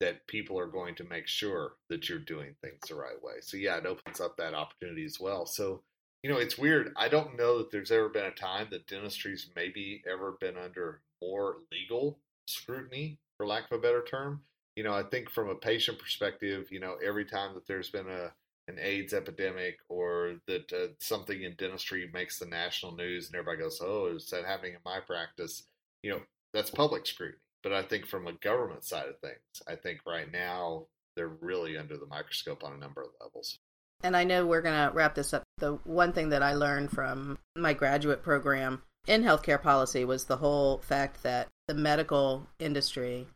that 0.00 0.26
people 0.26 0.58
are 0.58 0.66
going 0.66 0.94
to 0.96 1.04
make 1.04 1.26
sure 1.28 1.74
that 1.88 2.08
you're 2.08 2.18
doing 2.18 2.54
things 2.62 2.80
the 2.88 2.94
right 2.94 3.22
way. 3.22 3.34
So 3.40 3.56
yeah, 3.56 3.76
it 3.78 3.86
opens 3.86 4.20
up 4.20 4.36
that 4.36 4.54
opportunity 4.54 5.04
as 5.04 5.20
well. 5.20 5.46
So 5.46 5.82
you 6.22 6.30
know, 6.30 6.38
it's 6.38 6.56
weird. 6.56 6.92
I 6.96 7.08
don't 7.08 7.36
know 7.36 7.58
that 7.58 7.70
there's 7.70 7.90
ever 7.90 8.08
been 8.08 8.24
a 8.24 8.30
time 8.30 8.68
that 8.70 8.86
dentistry's 8.86 9.50
maybe 9.54 10.02
ever 10.10 10.38
been 10.40 10.56
under 10.56 11.02
more 11.22 11.58
legal 11.70 12.18
scrutiny, 12.46 13.18
for 13.36 13.46
lack 13.46 13.70
of 13.70 13.78
a 13.78 13.82
better 13.82 14.02
term. 14.02 14.42
you 14.76 14.82
know, 14.84 14.94
I 14.94 15.02
think 15.04 15.30
from 15.30 15.48
a 15.48 15.54
patient 15.54 15.98
perspective, 15.98 16.68
you 16.70 16.80
know, 16.80 16.96
every 17.04 17.24
time 17.24 17.54
that 17.54 17.66
there's 17.66 17.90
been 17.90 18.08
a 18.08 18.32
an 18.66 18.78
AIDS 18.80 19.12
epidemic 19.12 19.76
or 19.90 20.36
that 20.46 20.72
uh, 20.72 20.88
something 20.98 21.42
in 21.42 21.54
dentistry 21.56 22.08
makes 22.14 22.38
the 22.38 22.46
national 22.46 22.96
news 22.96 23.26
and 23.26 23.36
everybody 23.36 23.58
goes, 23.62 23.80
"Oh, 23.82 24.06
is 24.06 24.30
that 24.30 24.46
happening 24.46 24.72
in 24.74 24.80
my 24.84 25.00
practice?" 25.00 25.64
You 26.02 26.12
know, 26.12 26.22
that's 26.54 26.70
public 26.70 27.06
scrutiny. 27.06 27.38
But 27.64 27.72
I 27.72 27.82
think 27.82 28.06
from 28.06 28.28
a 28.28 28.32
government 28.34 28.84
side 28.84 29.08
of 29.08 29.18
things, 29.18 29.40
I 29.66 29.74
think 29.74 30.00
right 30.06 30.30
now 30.30 30.86
they're 31.16 31.28
really 31.40 31.76
under 31.76 31.96
the 31.96 32.06
microscope 32.06 32.62
on 32.62 32.74
a 32.74 32.78
number 32.78 33.02
of 33.02 33.08
levels. 33.20 33.58
And 34.02 34.16
I 34.16 34.22
know 34.22 34.46
we're 34.46 34.62
going 34.62 34.88
to 34.88 34.94
wrap 34.94 35.14
this 35.14 35.32
up. 35.32 35.42
The 35.58 35.72
one 35.84 36.12
thing 36.12 36.28
that 36.28 36.42
I 36.42 36.54
learned 36.54 36.90
from 36.90 37.38
my 37.56 37.72
graduate 37.72 38.22
program 38.22 38.82
in 39.08 39.22
healthcare 39.22 39.60
policy 39.60 40.04
was 40.04 40.24
the 40.24 40.36
whole 40.36 40.78
fact 40.78 41.22
that 41.22 41.48
the 41.66 41.74
medical 41.74 42.46
industry 42.58 43.26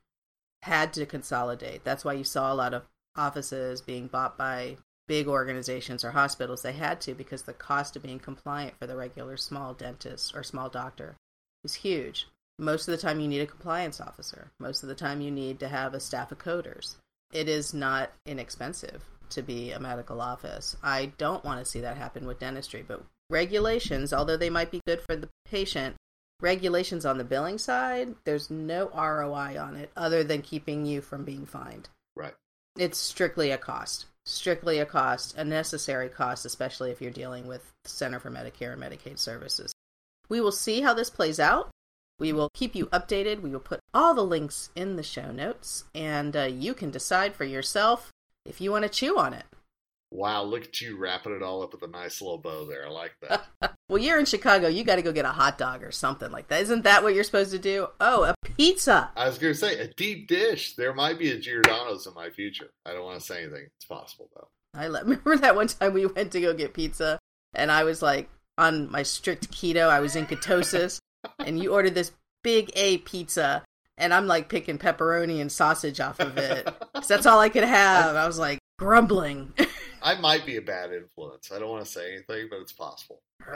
had 0.62 0.92
to 0.92 1.06
consolidate. 1.06 1.82
That's 1.84 2.04
why 2.04 2.12
you 2.12 2.24
saw 2.24 2.52
a 2.52 2.54
lot 2.54 2.74
of 2.74 2.84
offices 3.16 3.80
being 3.80 4.08
bought 4.08 4.36
by 4.36 4.76
big 5.08 5.26
organizations 5.26 6.04
or 6.04 6.10
hospitals, 6.12 6.62
they 6.62 6.72
had 6.72 7.00
to 7.00 7.14
because 7.14 7.42
the 7.42 7.54
cost 7.54 7.96
of 7.96 8.02
being 8.02 8.18
compliant 8.18 8.74
for 8.78 8.86
the 8.86 8.96
regular 8.96 9.36
small 9.36 9.74
dentist 9.74 10.36
or 10.36 10.42
small 10.42 10.68
doctor 10.68 11.16
was 11.62 11.76
huge. 11.76 12.28
Most 12.58 12.88
of 12.88 12.92
the 12.92 13.00
time, 13.00 13.20
you 13.20 13.28
need 13.28 13.40
a 13.40 13.46
compliance 13.46 14.00
officer. 14.00 14.50
Most 14.58 14.82
of 14.82 14.88
the 14.88 14.94
time, 14.94 15.20
you 15.20 15.30
need 15.30 15.60
to 15.60 15.68
have 15.68 15.94
a 15.94 16.00
staff 16.00 16.32
of 16.32 16.38
coders. 16.38 16.96
It 17.32 17.48
is 17.48 17.72
not 17.72 18.10
inexpensive 18.26 19.04
to 19.30 19.42
be 19.42 19.72
a 19.72 19.80
medical 19.80 20.20
office. 20.20 20.76
I 20.82 21.12
don't 21.18 21.44
want 21.44 21.60
to 21.60 21.70
see 21.70 21.80
that 21.80 21.96
happen 21.96 22.26
with 22.26 22.40
dentistry, 22.40 22.84
but 22.86 23.04
regulations, 23.30 24.12
although 24.12 24.36
they 24.36 24.50
might 24.50 24.70
be 24.70 24.80
good 24.86 25.02
for 25.02 25.14
the 25.14 25.28
patient, 25.44 25.96
regulations 26.40 27.04
on 27.04 27.18
the 27.18 27.24
billing 27.24 27.58
side, 27.58 28.14
there's 28.24 28.50
no 28.50 28.88
ROI 28.88 29.58
on 29.60 29.76
it 29.76 29.90
other 29.96 30.24
than 30.24 30.42
keeping 30.42 30.86
you 30.86 31.00
from 31.00 31.24
being 31.24 31.46
fined. 31.46 31.88
Right. 32.16 32.34
It's 32.76 32.98
strictly 32.98 33.50
a 33.50 33.58
cost 33.58 34.06
strictly 34.28 34.78
a 34.78 34.86
cost, 34.86 35.36
a 35.36 35.44
necessary 35.44 36.08
cost, 36.08 36.44
especially 36.44 36.90
if 36.90 37.00
you're 37.00 37.10
dealing 37.10 37.46
with 37.46 37.72
the 37.84 37.90
Center 37.90 38.20
for 38.20 38.30
Medicare 38.30 38.74
and 38.74 38.82
Medicaid 38.82 39.18
Services. 39.18 39.72
We 40.28 40.40
will 40.40 40.52
see 40.52 40.82
how 40.82 40.94
this 40.94 41.10
plays 41.10 41.40
out. 41.40 41.70
We 42.18 42.32
will 42.32 42.50
keep 42.52 42.74
you 42.74 42.86
updated. 42.86 43.42
We 43.42 43.50
will 43.50 43.60
put 43.60 43.80
all 43.94 44.14
the 44.14 44.24
links 44.24 44.70
in 44.74 44.96
the 44.96 45.02
show 45.02 45.30
notes, 45.30 45.84
and 45.94 46.36
uh, 46.36 46.42
you 46.44 46.74
can 46.74 46.90
decide 46.90 47.34
for 47.34 47.44
yourself 47.44 48.12
if 48.44 48.60
you 48.60 48.72
want 48.72 48.84
to 48.84 48.88
chew 48.88 49.18
on 49.18 49.34
it. 49.34 49.44
Wow, 50.10 50.42
look 50.44 50.64
at 50.64 50.80
you 50.80 50.96
wrapping 50.96 51.34
it 51.34 51.42
all 51.42 51.62
up 51.62 51.72
with 51.72 51.82
a 51.82 51.86
nice 51.86 52.22
little 52.22 52.38
bow 52.38 52.64
there. 52.64 52.86
I 52.86 52.90
like 52.90 53.14
that. 53.28 53.44
well, 53.88 53.98
you're 53.98 54.18
in 54.18 54.24
Chicago. 54.24 54.66
You 54.66 54.82
got 54.82 54.96
to 54.96 55.02
go 55.02 55.12
get 55.12 55.26
a 55.26 55.30
hot 55.30 55.58
dog 55.58 55.82
or 55.82 55.92
something 55.92 56.32
like 56.32 56.48
that. 56.48 56.62
Isn't 56.62 56.84
that 56.84 57.02
what 57.02 57.14
you're 57.14 57.24
supposed 57.24 57.50
to 57.50 57.58
do? 57.58 57.88
Oh, 58.00 58.24
a 58.24 58.34
pizza. 58.42 59.10
I 59.16 59.28
was 59.28 59.38
going 59.38 59.52
to 59.52 59.58
say 59.58 59.78
a 59.78 59.88
deep 59.88 60.26
dish. 60.26 60.76
There 60.76 60.94
might 60.94 61.18
be 61.18 61.30
a 61.32 61.38
Giordano's 61.38 62.06
in 62.06 62.14
my 62.14 62.30
future. 62.30 62.70
I 62.86 62.92
don't 62.92 63.04
want 63.04 63.20
to 63.20 63.26
say 63.26 63.42
anything. 63.42 63.66
It's 63.76 63.84
possible, 63.84 64.30
though. 64.34 64.48
I 64.74 64.86
remember 64.86 65.36
that 65.36 65.54
one 65.54 65.68
time 65.68 65.92
we 65.92 66.06
went 66.06 66.32
to 66.32 66.40
go 66.40 66.54
get 66.54 66.72
pizza, 66.72 67.18
and 67.54 67.70
I 67.70 67.84
was 67.84 68.00
like 68.00 68.30
on 68.56 68.90
my 68.90 69.02
strict 69.02 69.50
keto. 69.50 69.88
I 69.88 70.00
was 70.00 70.16
in 70.16 70.26
ketosis, 70.26 70.97
and 71.38 71.62
you 71.62 71.72
ordered 71.72 71.94
this 71.94 72.12
big 72.42 72.70
A 72.76 72.98
pizza, 72.98 73.64
and 73.96 74.14
I'm 74.14 74.26
like 74.26 74.48
picking 74.48 74.78
pepperoni 74.78 75.40
and 75.40 75.50
sausage 75.50 76.00
off 76.00 76.20
of 76.20 76.36
it. 76.38 76.64
Cause 76.94 77.08
that's 77.08 77.26
all 77.26 77.40
I 77.40 77.48
could 77.48 77.64
have. 77.64 78.16
I 78.16 78.26
was 78.26 78.38
like 78.38 78.58
grumbling. 78.78 79.52
I 80.02 80.14
might 80.20 80.46
be 80.46 80.56
a 80.56 80.62
bad 80.62 80.92
influence. 80.92 81.50
I 81.52 81.58
don't 81.58 81.70
want 81.70 81.84
to 81.84 81.90
say 81.90 82.14
anything, 82.14 82.48
but 82.50 82.60
it's 82.60 82.72
possible. 82.72 83.20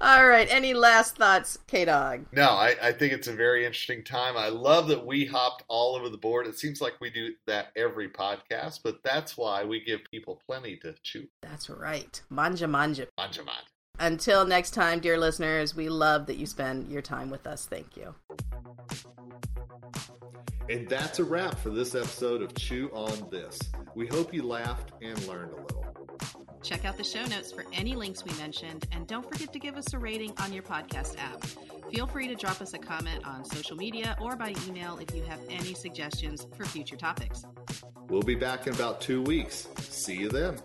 All 0.00 0.28
right. 0.28 0.46
Any 0.48 0.74
last 0.74 1.16
thoughts, 1.16 1.58
K 1.66 1.84
Dog? 1.84 2.26
No, 2.30 2.50
I, 2.50 2.76
I, 2.80 2.92
think 2.92 3.12
it's 3.12 3.26
a 3.26 3.32
very 3.32 3.66
interesting 3.66 4.04
time. 4.04 4.36
I 4.36 4.48
love 4.48 4.86
that 4.88 5.04
we 5.04 5.24
hopped 5.24 5.64
all 5.66 5.96
over 5.96 6.08
the 6.08 6.16
board. 6.16 6.46
It 6.46 6.56
seems 6.56 6.80
like 6.80 6.94
we 7.00 7.10
do 7.10 7.32
that 7.48 7.72
every 7.74 8.08
podcast, 8.08 8.80
but 8.84 9.02
that's 9.02 9.36
why 9.36 9.64
we 9.64 9.80
give 9.80 10.00
people 10.08 10.40
plenty 10.46 10.76
to 10.78 10.94
chew. 11.02 11.26
That's 11.42 11.68
right. 11.68 12.22
Manja 12.30 12.68
manja. 12.68 13.08
Manja 13.16 13.42
manja. 13.42 13.66
Until 14.00 14.46
next 14.46 14.70
time, 14.70 15.00
dear 15.00 15.18
listeners, 15.18 15.74
we 15.74 15.88
love 15.88 16.26
that 16.26 16.36
you 16.36 16.46
spend 16.46 16.90
your 16.90 17.02
time 17.02 17.30
with 17.30 17.46
us. 17.46 17.66
Thank 17.66 17.96
you. 17.96 18.14
And 20.70 20.88
that's 20.88 21.18
a 21.18 21.24
wrap 21.24 21.58
for 21.58 21.70
this 21.70 21.94
episode 21.94 22.42
of 22.42 22.54
Chew 22.54 22.90
on 22.92 23.28
This. 23.30 23.58
We 23.94 24.06
hope 24.06 24.34
you 24.34 24.42
laughed 24.42 24.92
and 25.00 25.18
learned 25.26 25.52
a 25.52 25.56
little. 25.56 25.84
Check 26.62 26.84
out 26.84 26.98
the 26.98 27.04
show 27.04 27.24
notes 27.26 27.50
for 27.50 27.64
any 27.72 27.94
links 27.94 28.24
we 28.24 28.32
mentioned, 28.36 28.86
and 28.92 29.06
don't 29.06 29.26
forget 29.26 29.52
to 29.52 29.58
give 29.58 29.76
us 29.76 29.94
a 29.94 29.98
rating 29.98 30.32
on 30.38 30.52
your 30.52 30.62
podcast 30.62 31.16
app. 31.18 31.42
Feel 31.90 32.06
free 32.06 32.28
to 32.28 32.34
drop 32.34 32.60
us 32.60 32.74
a 32.74 32.78
comment 32.78 33.26
on 33.26 33.44
social 33.44 33.76
media 33.76 34.14
or 34.20 34.36
by 34.36 34.54
email 34.66 34.98
if 34.98 35.14
you 35.14 35.22
have 35.22 35.40
any 35.48 35.72
suggestions 35.72 36.46
for 36.54 36.66
future 36.66 36.96
topics. 36.96 37.44
We'll 38.08 38.22
be 38.22 38.34
back 38.34 38.66
in 38.66 38.74
about 38.74 39.00
two 39.00 39.22
weeks. 39.22 39.68
See 39.78 40.16
you 40.16 40.28
then. 40.28 40.58